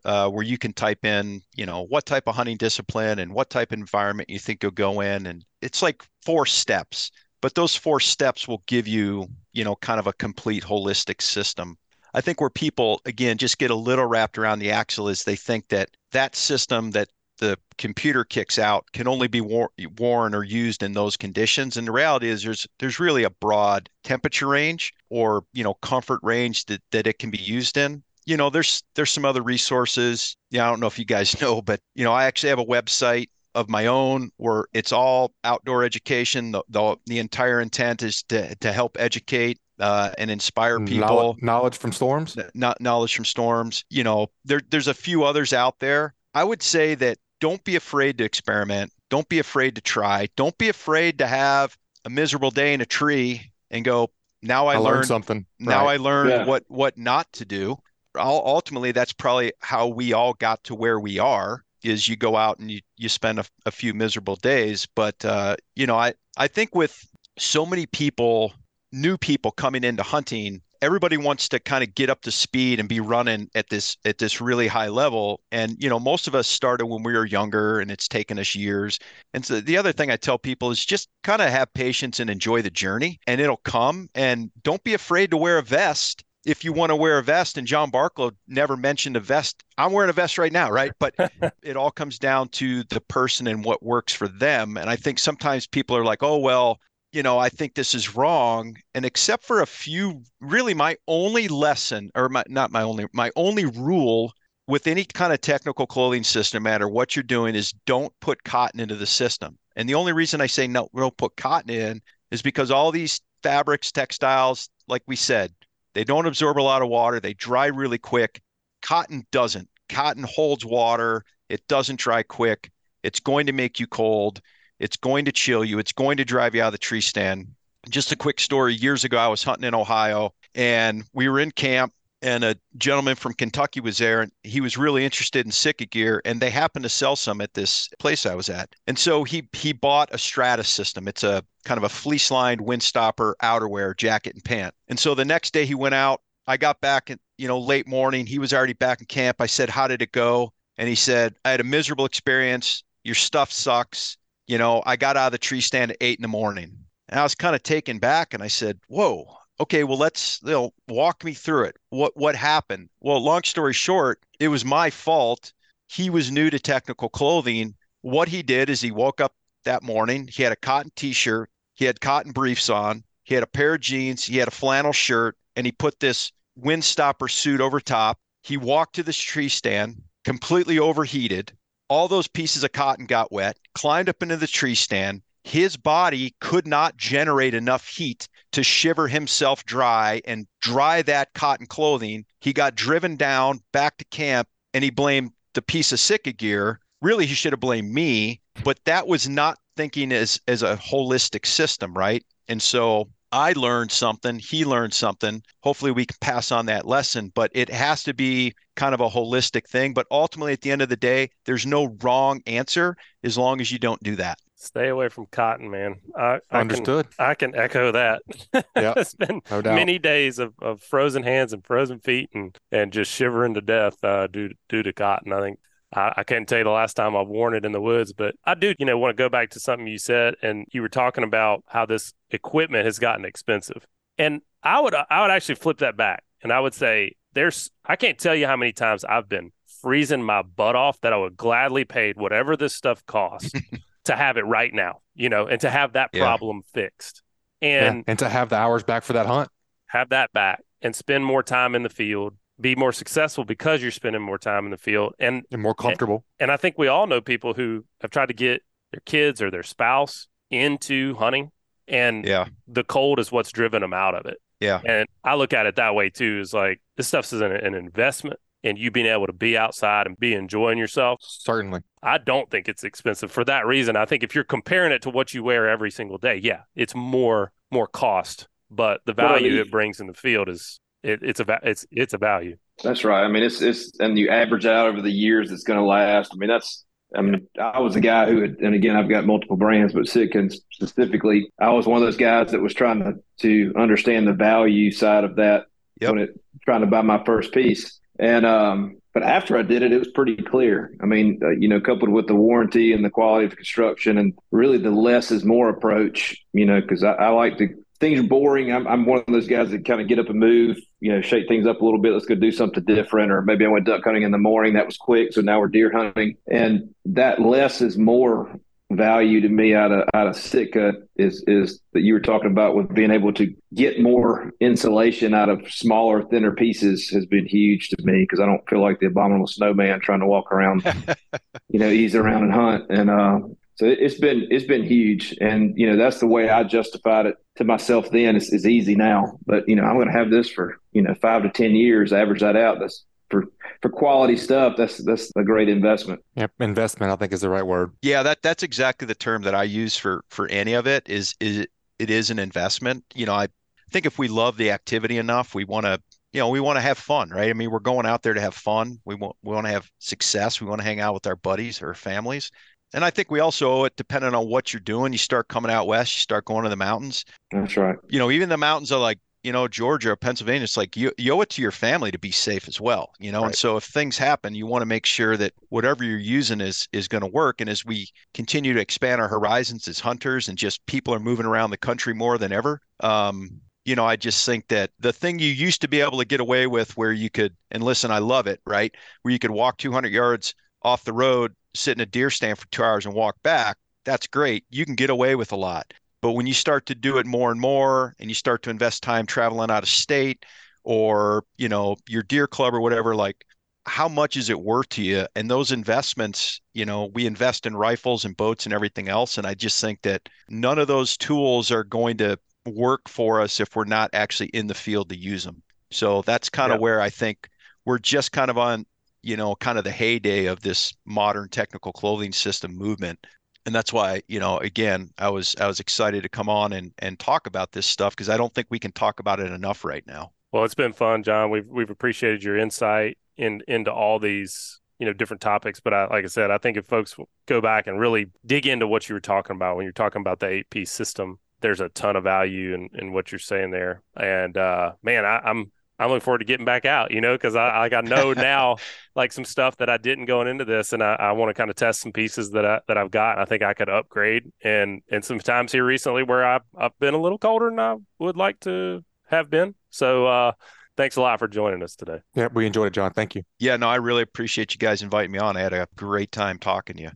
[0.05, 3.49] uh, where you can type in, you know, what type of hunting discipline and what
[3.49, 5.25] type of environment you think you'll go in.
[5.25, 9.99] And it's like four steps, but those four steps will give you, you know, kind
[9.99, 11.77] of a complete holistic system.
[12.13, 15.35] I think where people, again, just get a little wrapped around the axle is they
[15.35, 17.09] think that that system that
[17.39, 21.87] the computer kicks out can only be wor- worn or used in those conditions and
[21.87, 26.65] the reality is there's there's really a broad temperature range or you know comfort range
[26.65, 30.35] that, that it can be used in you know, there's there's some other resources.
[30.49, 32.65] Yeah, I don't know if you guys know, but you know, I actually have a
[32.65, 36.51] website of my own where it's all outdoor education.
[36.51, 41.07] The the, the entire intent is to to help educate uh, and inspire people.
[41.07, 42.37] Knowledge, knowledge from storms.
[42.53, 43.83] Not knowledge from storms.
[43.89, 46.13] You know, there there's a few others out there.
[46.33, 48.93] I would say that don't be afraid to experiment.
[49.09, 50.29] Don't be afraid to try.
[50.37, 54.09] Don't be afraid to have a miserable day in a tree and go.
[54.41, 55.45] Now I, I learned, learned, something.
[55.59, 55.93] Now right.
[55.93, 56.45] I learned yeah.
[56.45, 57.77] what what not to do
[58.15, 62.59] ultimately that's probably how we all got to where we are is you go out
[62.59, 66.47] and you, you spend a, a few miserable days but uh, you know i i
[66.47, 67.07] think with
[67.39, 68.53] so many people
[68.93, 72.89] new people coming into hunting everybody wants to kind of get up to speed and
[72.89, 75.39] be running at this at this really high level.
[75.49, 78.53] And you know most of us started when we were younger and it's taken us
[78.53, 78.99] years.
[79.33, 82.29] And so the other thing i tell people is just kind of have patience and
[82.29, 84.09] enjoy the journey and it'll come.
[84.13, 87.57] And don't be afraid to wear a vest if you want to wear a vest,
[87.57, 90.91] and John Barklow never mentioned a vest, I'm wearing a vest right now, right?
[90.99, 91.15] But
[91.63, 94.75] it all comes down to the person and what works for them.
[94.75, 96.79] And I think sometimes people are like, oh, well,
[97.13, 98.75] you know, I think this is wrong.
[98.95, 103.31] And except for a few, really, my only lesson, or my, not my only, my
[103.35, 104.33] only rule
[104.67, 108.43] with any kind of technical clothing system, no matter what you're doing, is don't put
[108.43, 109.57] cotton into the system.
[109.75, 112.01] And the only reason I say no, don't put cotton in
[112.31, 115.53] is because all these fabrics, textiles, like we said,
[115.93, 117.19] they don't absorb a lot of water.
[117.19, 118.41] They dry really quick.
[118.81, 119.69] Cotton doesn't.
[119.89, 121.23] Cotton holds water.
[121.49, 122.71] It doesn't dry quick.
[123.03, 124.41] It's going to make you cold.
[124.83, 125.79] It's going to chill you.
[125.79, 127.47] It's going to drive you out of the tree stand.
[127.89, 128.73] Just a quick story.
[128.73, 133.15] Years ago, I was hunting in Ohio and we were in camp and a gentleman
[133.15, 136.83] from Kentucky was there and he was really interested in Sitka gear and they happened
[136.83, 138.75] to sell some at this place I was at.
[138.85, 141.07] And so he he bought a Stratus system.
[141.07, 144.75] It's a kind of a fleece lined windstopper outerwear jacket and pant.
[144.89, 146.21] And so the next day he went out.
[146.45, 148.25] I got back at, you know, late morning.
[148.25, 149.37] He was already back in camp.
[149.39, 150.51] I said, How did it go?
[150.77, 152.83] And he said, I had a miserable experience.
[153.05, 154.17] Your stuff sucks.
[154.47, 156.77] You know, I got out of the tree stand at eight in the morning.
[157.09, 160.51] And I was kind of taken back and I said, Whoa, okay, well, let's you
[160.51, 161.77] know, walk me through it.
[161.89, 162.89] What what happened?
[163.01, 165.53] Well, long story short, it was my fault.
[165.87, 167.75] He was new to technical clothing.
[168.01, 169.33] What he did is he woke up
[169.63, 170.27] that morning.
[170.31, 171.49] He had a cotton t-shirt.
[171.75, 173.03] He had cotton briefs on.
[173.23, 174.25] He had a pair of jeans.
[174.25, 178.19] He had a flannel shirt, and he put this windstopper suit over top.
[178.41, 181.53] He walked to this tree stand, completely overheated.
[181.87, 183.57] All those pieces of cotton got wet.
[183.75, 185.21] Climbed up into the tree stand.
[185.43, 191.65] His body could not generate enough heat to shiver himself dry and dry that cotton
[191.65, 192.25] clothing.
[192.39, 196.79] He got driven down back to camp and he blamed the piece of Sitka gear.
[197.01, 201.45] Really, he should have blamed me, but that was not thinking as as a holistic
[201.45, 202.23] system, right?
[202.47, 205.41] And so I learned something, he learned something.
[205.63, 209.09] Hopefully we can pass on that lesson, but it has to be kind of a
[209.09, 213.35] holistic thing, but ultimately at the end of the day, there's no wrong answer as
[213.35, 214.37] long as you don't do that.
[214.55, 215.95] Stay away from cotton, man.
[216.15, 217.07] I, I Understood.
[217.17, 218.21] Can, I can echo that.
[218.75, 219.75] Yeah, it's been no doubt.
[219.75, 224.01] many days of, of frozen hands and frozen feet and, and just shivering to death
[224.03, 225.33] uh, due due to cotton.
[225.33, 225.59] I think
[225.93, 228.35] I, I can't tell you the last time I've worn it in the woods, but
[228.45, 230.89] I do, you know, want to go back to something you said, and you were
[230.89, 233.85] talking about how this equipment has gotten expensive,
[234.17, 237.95] and I would I would actually flip that back, and I would say there's I
[237.95, 241.35] can't tell you how many times I've been freezing my butt off that I would
[241.35, 243.53] gladly paid whatever this stuff costs
[244.05, 246.21] to have it right now, you know, and to have that Yeah.
[246.23, 247.21] problem fixed
[247.61, 249.49] Yeah, and and to have the hours back for that hunt.
[249.87, 253.91] have that back and spend more time in the field, be more successful because you're
[253.91, 255.13] spending more time in the field.
[255.19, 256.25] And and more comfortable.
[256.39, 259.51] and I think we all know people who have tried to get their kids or
[259.51, 261.51] their spouse into hunting
[261.87, 262.45] and Yeah.
[262.67, 264.37] the cold is what's driven them out of it.
[264.59, 264.81] Yeah.
[264.85, 266.39] And I look at it that way too.
[266.39, 270.17] Is like this stuff's an, an investment and you being able to be outside and
[270.17, 271.19] be enjoying yourself.
[271.21, 271.81] Certainly.
[272.01, 273.97] I don't think it's expensive for that reason.
[273.97, 276.95] I think if you're comparing it to what you wear every single day, yeah, it's
[276.95, 280.79] more more cost, but the Well, I value mean- it brings in the field is
[281.03, 282.57] it, it's a it's it's a value.
[282.83, 283.23] That's right.
[283.23, 286.31] I mean, it's it's and you average out over the years, it's going to last.
[286.33, 286.85] I mean, that's.
[287.15, 290.07] I mean, I was a guy who had, and again, I've got multiple brands, but
[290.07, 294.33] Sitka specifically, I was one of those guys that was trying to to understand the
[294.33, 295.67] value side of that
[296.01, 296.11] Yep.
[296.11, 297.99] when it trying to buy my first piece.
[298.19, 300.95] And um, but after I did it, it was pretty clear.
[301.01, 304.33] I mean, uh, you know, coupled with the warranty and the quality of construction, and
[304.51, 306.35] really the less is more approach.
[306.53, 308.71] You know, because I, I like to things are boring.
[308.71, 311.21] I'm, I'm one of those guys that kind of get up and move, you know,
[311.21, 312.13] shake things up a little bit.
[312.13, 313.31] Let's go do something different.
[313.31, 314.73] Or maybe I went duck hunting in the morning.
[314.73, 315.33] That was quick.
[315.33, 316.37] So now we're deer hunting.
[316.49, 318.59] And that less is more
[318.95, 322.75] value to me out of out of Sitka is is that you were talking about
[322.75, 327.89] with being able to get more insulation out of smaller, thinner pieces has been huge
[327.89, 330.83] to me because I don't feel like the abominable snowman trying to walk around,
[331.69, 332.89] you know, ease around and hunt.
[332.89, 333.39] And uh,
[333.75, 337.25] so it- it's been it's been huge, and you know that's the way I justified
[337.25, 338.35] it to myself then.
[338.35, 341.13] It's, it's easy now, but you know I'm going to have this for you know
[341.15, 342.13] five to ten years.
[342.13, 342.79] Average that out.
[342.79, 343.45] That's for
[343.81, 344.75] for quality stuff.
[344.77, 346.21] That's that's a great investment.
[346.35, 346.51] Yep.
[346.59, 347.91] Investment, I think, is the right word.
[348.01, 351.33] Yeah, that that's exactly the term that I use for for any of it is
[351.39, 351.65] is
[351.99, 353.03] it is an investment.
[353.15, 353.47] You know, I
[353.91, 355.99] think if we love the activity enough, we want to
[356.31, 357.51] you know, we want to have fun, right?
[357.51, 358.97] I mean, we're going out there to have fun.
[359.05, 360.59] We want we want to have success.
[360.59, 362.49] We want to hang out with our buddies or families.
[362.93, 365.11] And I think we also owe it depending on what you're doing.
[365.11, 367.25] You start coming out west, you start going to the mountains.
[367.51, 367.95] That's right.
[368.09, 371.11] You know, even the mountains are like, you know, Georgia or Pennsylvania, it's like you,
[371.17, 373.43] you owe it to your family to be safe as well, you know.
[373.43, 376.87] And so if things happen, you want to make sure that whatever you're using is
[376.93, 377.59] is going to work.
[377.59, 381.45] And as we continue to expand our horizons as hunters and just people are moving
[381.45, 383.49] around the country more than ever, um,
[383.83, 386.39] you know, I just think that the thing you used to be able to get
[386.39, 388.95] away with where you could, and listen, I love it, right?
[389.23, 392.67] Where you could walk 200 yards off the road, sit in a deer stand for
[392.67, 393.77] two hours and walk back.
[394.05, 394.65] That's great.
[394.69, 395.93] You can get away with a lot.
[396.21, 399.03] But when you start to do it more and more and you start to invest
[399.03, 400.45] time traveling out of state
[400.83, 403.43] or, you know, your deer club or whatever, like
[403.85, 405.27] how much is it worth to you?
[405.35, 409.37] And those investments, you know, we invest in rifles and boats and everything else.
[409.37, 413.59] And I just think that none of those tools are going to work for us
[413.59, 415.61] if we're not actually in the field to use them.
[415.91, 417.49] So that's kind of where I think
[417.85, 418.85] we're just kind of on,
[419.23, 423.19] you know, kind of the heyday of this modern technical clothing system movement.
[423.65, 426.91] And that's why, you know, again, I was I was excited to come on and
[426.99, 429.85] and talk about this stuff because I don't think we can talk about it enough
[429.85, 430.33] right now.
[430.51, 431.49] Well, it's been fun, John.
[431.49, 436.05] We've we've appreciated your insight in into all these you know different topics but I,
[436.05, 437.15] like i said i think if folks
[437.45, 440.39] go back and really dig into what you were talking about when you're talking about
[440.39, 444.01] the eight piece system there's a ton of value in, in what you're saying there
[444.15, 447.55] and uh, man I, I'm, I'm looking forward to getting back out you know because
[447.55, 448.77] i like i know now
[449.15, 451.69] like some stuff that i didn't going into this and i, I want to kind
[451.69, 455.01] of test some pieces that i that i've got i think i could upgrade and
[455.09, 458.37] and some times here recently where i've, I've been a little colder than i would
[458.37, 460.51] like to have been so uh
[460.97, 462.19] thanks a lot for joining us today.
[462.35, 463.11] Yeah, we enjoyed it, John.
[463.13, 463.41] Thank you.
[463.59, 465.57] Yeah, no, I really appreciate you guys inviting me on.
[465.57, 467.11] I had a great time talking to you.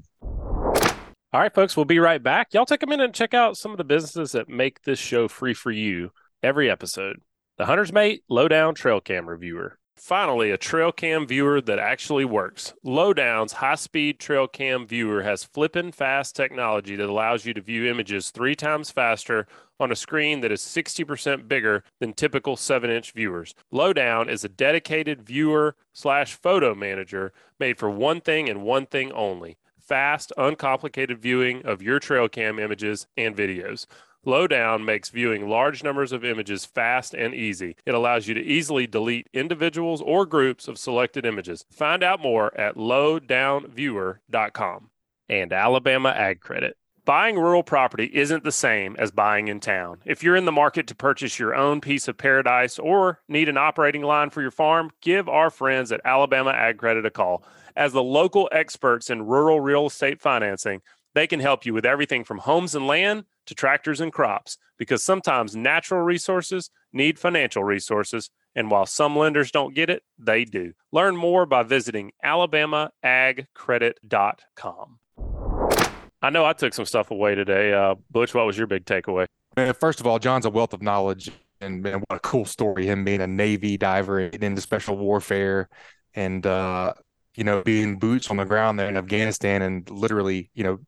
[1.33, 2.53] All right, folks, we'll be right back.
[2.53, 5.27] Y'all take a minute and check out some of the businesses that make this show
[5.27, 6.11] free for you
[6.41, 7.17] every episode.
[7.57, 9.79] The Hunter's Mate Lowdown Trail Cam Reviewer.
[9.95, 12.75] Finally, a trail cam viewer that actually works.
[12.83, 17.89] Lowdown's high speed trail cam viewer has flippin' fast technology that allows you to view
[17.89, 19.47] images three times faster
[19.79, 23.55] on a screen that is 60% bigger than typical 7 inch viewers.
[23.71, 29.11] Lowdown is a dedicated viewer slash photo manager made for one thing and one thing
[29.13, 33.87] only fast, uncomplicated viewing of your trail cam images and videos.
[34.27, 37.77] Lowdown makes viewing large numbers of images fast and easy.
[37.85, 41.63] It allows you to easily delete individuals or groups of selected images.
[41.71, 44.89] Find out more at lowdownviewer.com.
[45.29, 46.75] And Alabama Ag Credit.
[47.05, 49.99] Buying rural property isn't the same as buying in town.
[50.03, 53.57] If you're in the market to purchase your own piece of paradise or need an
[53.57, 57.45] operating line for your farm, give our friends at Alabama Ag Credit a call.
[57.77, 60.81] As the local experts in rural real estate financing,
[61.17, 65.03] they can help you with everything from homes and land to tractors and crops because
[65.03, 68.29] sometimes natural resources need financial resources.
[68.55, 70.73] And while some lenders don't get it, they do.
[70.91, 74.99] Learn more by visiting alabamaagcredit.com.
[76.21, 77.73] I know I took some stuff away today.
[77.73, 79.25] Uh, Butch, what was your big takeaway?
[79.79, 82.85] First of all, John's a wealth of knowledge, and man, what a cool story!
[82.85, 85.69] Him being a Navy diver into special warfare,
[86.13, 86.93] and uh,
[87.35, 90.79] you know, being boots on the ground there in Afghanistan, and literally, you know,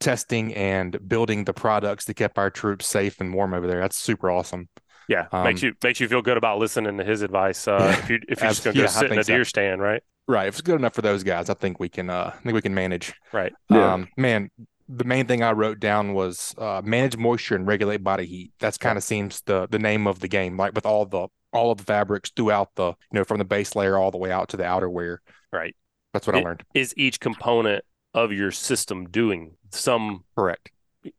[0.00, 3.80] testing and building the products to keep our troops safe and warm over there.
[3.80, 4.68] That's super awesome.
[5.08, 7.66] Yeah, um, makes you makes you feel good about listening to his advice.
[7.66, 9.48] Uh, if you if you're just gonna go yeah, sit in a deer so.
[9.48, 10.02] stand, right?
[10.28, 10.46] Right.
[10.46, 12.08] If it's good enough for those guys, I think we can.
[12.08, 13.12] Uh, I think we can manage.
[13.32, 13.52] Right.
[13.68, 13.94] Yeah.
[13.94, 14.50] Um, man,
[14.88, 18.52] the main thing I wrote down was uh, manage moisture and regulate body heat.
[18.60, 20.56] That's kind of seems the the name of the game.
[20.56, 23.74] Like with all the all of the fabrics throughout the you know from the base
[23.74, 25.18] layer all the way out to the outerwear.
[25.52, 25.74] Right.
[26.12, 26.62] That's what it, I learned.
[26.74, 27.84] Is each component
[28.14, 30.70] of your system doing some correct.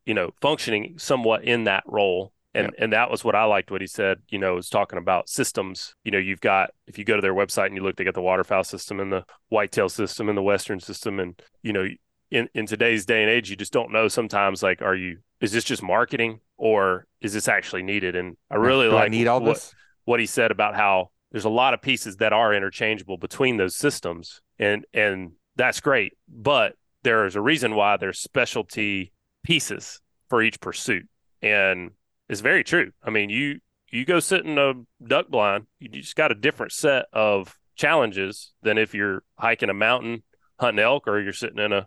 [0.04, 2.32] you know functioning somewhat in that role.
[2.54, 2.74] And yep.
[2.78, 5.94] and that was what I liked what he said you know was talking about systems.
[6.04, 8.14] You know you've got if you go to their website and you look they got
[8.14, 11.18] the waterfowl system and the whitetail system and the western system.
[11.18, 11.86] And you know
[12.30, 15.52] in in today's day and age you just don't know sometimes like are you is
[15.52, 18.16] this just marketing or is this actually needed?
[18.16, 19.74] And I really Do like I need all what, this?
[20.04, 23.74] what he said about how there's a lot of pieces that are interchangeable between those
[23.76, 24.40] systems.
[24.58, 26.12] And and that's great.
[26.28, 31.08] But there is a reason why there's specialty pieces for each pursuit.
[31.40, 31.92] And
[32.28, 32.92] it's very true.
[33.02, 34.72] I mean, you you go sit in a
[35.04, 39.74] duck blind, you just got a different set of challenges than if you're hiking a
[39.74, 40.22] mountain,
[40.58, 41.86] hunting elk, or you're sitting in a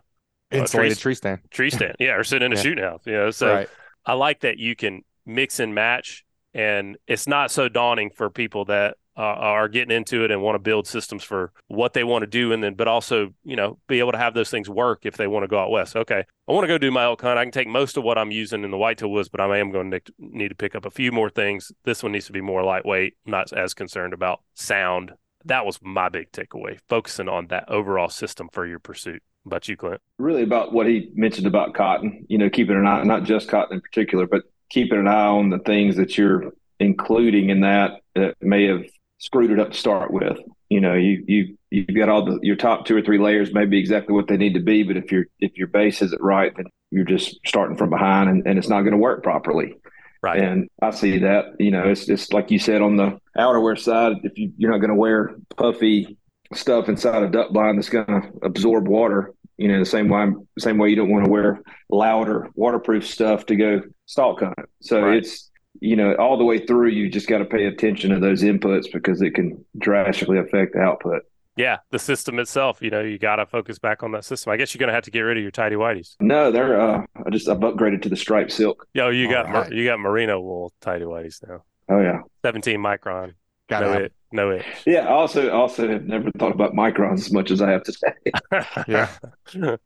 [0.50, 1.40] insulated tree, tree, stand.
[1.50, 2.62] Tree stand, yeah, or sitting in a yeah.
[2.62, 3.02] shooting house.
[3.06, 3.68] You know, so right.
[4.04, 8.66] I like that you can mix and match, and it's not so daunting for people
[8.66, 12.22] that uh, are getting into it and want to build systems for what they want
[12.22, 15.06] to do and then but also you know be able to have those things work
[15.06, 15.96] if they want to go out west.
[15.96, 17.38] Okay i want to go do my elk hunt.
[17.38, 19.70] I can take most of what i'm using in the whitetail woods but i am
[19.70, 21.72] going to need to pick up a few more things.
[21.84, 25.12] This one needs to be more lightweight not as concerned about sound.
[25.44, 29.22] That was my big takeaway focusing on that overall system for your pursuit.
[29.46, 30.00] About you clint?
[30.18, 33.76] Really about what he mentioned about cotton you know keeping an eye not just cotton
[33.76, 38.34] in particular but keeping an eye on the things that you're including in that that
[38.40, 38.84] may have
[39.18, 40.38] screwed it up to start with.
[40.68, 43.78] You know, you you you've got all the your top two or three layers maybe
[43.78, 46.66] exactly what they need to be, but if your if your base isn't right, then
[46.90, 49.74] you're just starting from behind and, and it's not going to work properly.
[50.22, 50.42] Right.
[50.42, 54.16] And I see that, you know, it's just like you said on the outerwear side,
[54.24, 56.16] if you, you're not going to wear puffy
[56.54, 60.26] stuff inside a duck blind that's going to absorb water, you know, the same way,
[60.58, 61.60] same way you don't want to wear
[61.90, 64.54] louder waterproof stuff to go stalk hunt.
[64.80, 65.18] So Right.
[65.18, 65.45] it's,
[65.80, 68.90] you know, all the way through, you just got to pay attention to those inputs
[68.92, 71.22] because it can drastically affect the output.
[71.56, 74.52] Yeah, the system itself, you know, you got to focus back on that system.
[74.52, 76.14] I guess you're going to have to get rid of your tidy whities.
[76.20, 78.86] No, they're, uh, I just, I've upgraded to the striped silk.
[78.92, 79.72] Yo, you All got right.
[79.72, 81.64] you got merino wool tidy whities now.
[81.88, 82.20] Oh, yeah.
[82.44, 83.32] 17 micron.
[83.68, 84.02] Got no it.
[84.02, 84.64] it, no it.
[84.86, 85.08] Yeah.
[85.08, 88.32] Also, also have never thought about microns as much as I have today.
[88.86, 89.08] Yeah.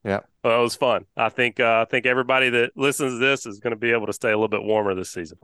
[0.05, 0.21] Yeah.
[0.43, 1.07] Well, it was fun.
[1.17, 4.07] I think uh, I think everybody that listens to this is going to be able
[4.07, 5.39] to stay a little bit warmer this season.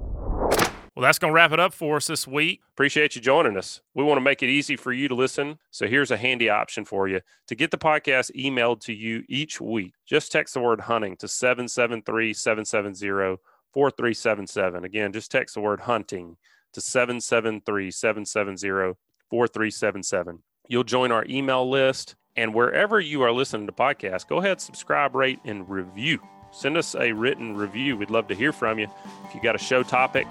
[0.96, 2.62] Well, that's going to wrap it up for us this week.
[2.72, 3.82] Appreciate you joining us.
[3.94, 5.58] We want to make it easy for you to listen.
[5.70, 7.20] So here's a handy option for you.
[7.48, 11.28] To get the podcast emailed to you each week, just text the word hunting to
[11.28, 13.36] 773 770
[13.74, 14.84] 4377.
[14.86, 16.38] Again, just text the word hunting
[16.72, 18.96] to 773 770
[19.28, 20.38] 4377.
[20.66, 22.16] You'll join our email list.
[22.36, 26.20] And wherever you are listening to podcasts, go ahead, subscribe, rate, and review.
[26.52, 27.98] Send us a written review.
[27.98, 28.88] We'd love to hear from you.
[29.26, 30.26] If you got a show topic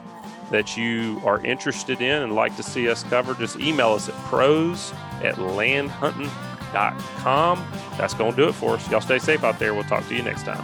[0.51, 4.15] that you are interested in and like to see us cover, just email us at
[4.25, 4.93] pros
[5.23, 7.71] at landhunting.com.
[7.97, 8.89] That's going to do it for us.
[8.89, 9.73] Y'all stay safe out there.
[9.73, 10.63] We'll talk to you next time.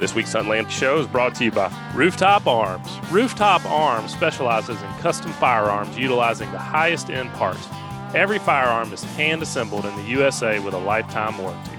[0.00, 2.98] This week's Huntin' Land Show is brought to you by Rooftop Arms.
[3.10, 7.68] Rooftop Arms specializes in custom firearms utilizing the highest end parts.
[8.12, 11.73] Every firearm is hand assembled in the USA with a lifetime warranty.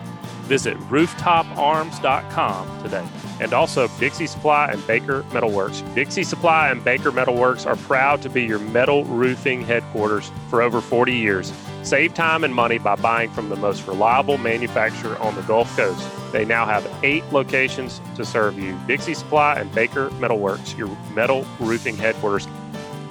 [0.46, 3.06] Visit rooftop.arms.com today.
[3.40, 5.82] And also Dixie Supply and Baker Metalworks.
[5.96, 10.82] Dixie Supply and Baker Metalworks are proud to be your metal roofing headquarters for over
[10.82, 11.52] 40 years.
[11.84, 16.08] Save time and money by buying from the most reliable manufacturer on the Gulf Coast.
[16.32, 18.78] They now have eight locations to serve you.
[18.88, 22.48] Dixie Supply and Baker Metalworks, your metal roofing headquarters.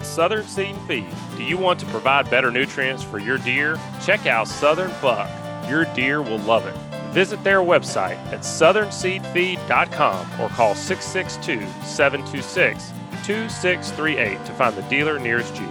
[0.03, 1.07] Southern Seed Feed.
[1.37, 3.79] Do you want to provide better nutrients for your deer?
[4.05, 5.31] Check out Southern Buck.
[5.69, 6.77] Your deer will love it.
[7.15, 12.91] Visit their website at southernseedfeed.com or call 662 726
[13.25, 15.69] 2638 to find the dealer nearest you.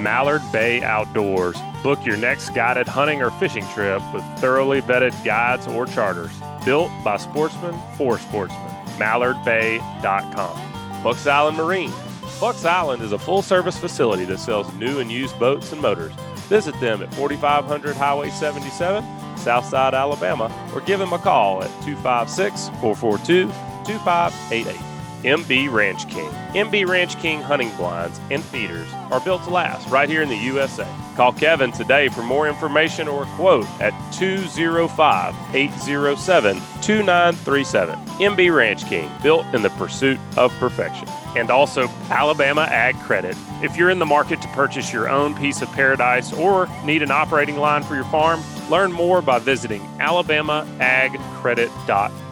[0.00, 1.58] Mallard Bay Outdoors.
[1.82, 6.32] Book your next guided hunting or fishing trip with thoroughly vetted guides or charters.
[6.64, 8.70] Built by sportsmen for sportsmen.
[8.96, 11.02] MallardBay.com.
[11.04, 11.92] Bucks Island Marine.
[12.40, 16.14] Bucks Island is a full service facility that sells new and used boats and motors.
[16.48, 19.04] Visit them at 4500 Highway 77,
[19.38, 23.46] Southside, Alabama, or give him a call at 256 442
[23.86, 24.97] 2588.
[25.24, 26.30] MB Ranch King.
[26.54, 30.36] MB Ranch King hunting blinds and feeders are built to last right here in the
[30.36, 30.86] USA.
[31.16, 37.96] Call Kevin today for more information or a quote at 205 807 2937.
[37.96, 41.08] MB Ranch King, built in the pursuit of perfection.
[41.36, 43.36] And also Alabama Ag Credit.
[43.62, 47.10] If you're in the market to purchase your own piece of paradise or need an
[47.10, 48.40] operating line for your farm,
[48.70, 52.27] learn more by visiting alabamaagcredit.com.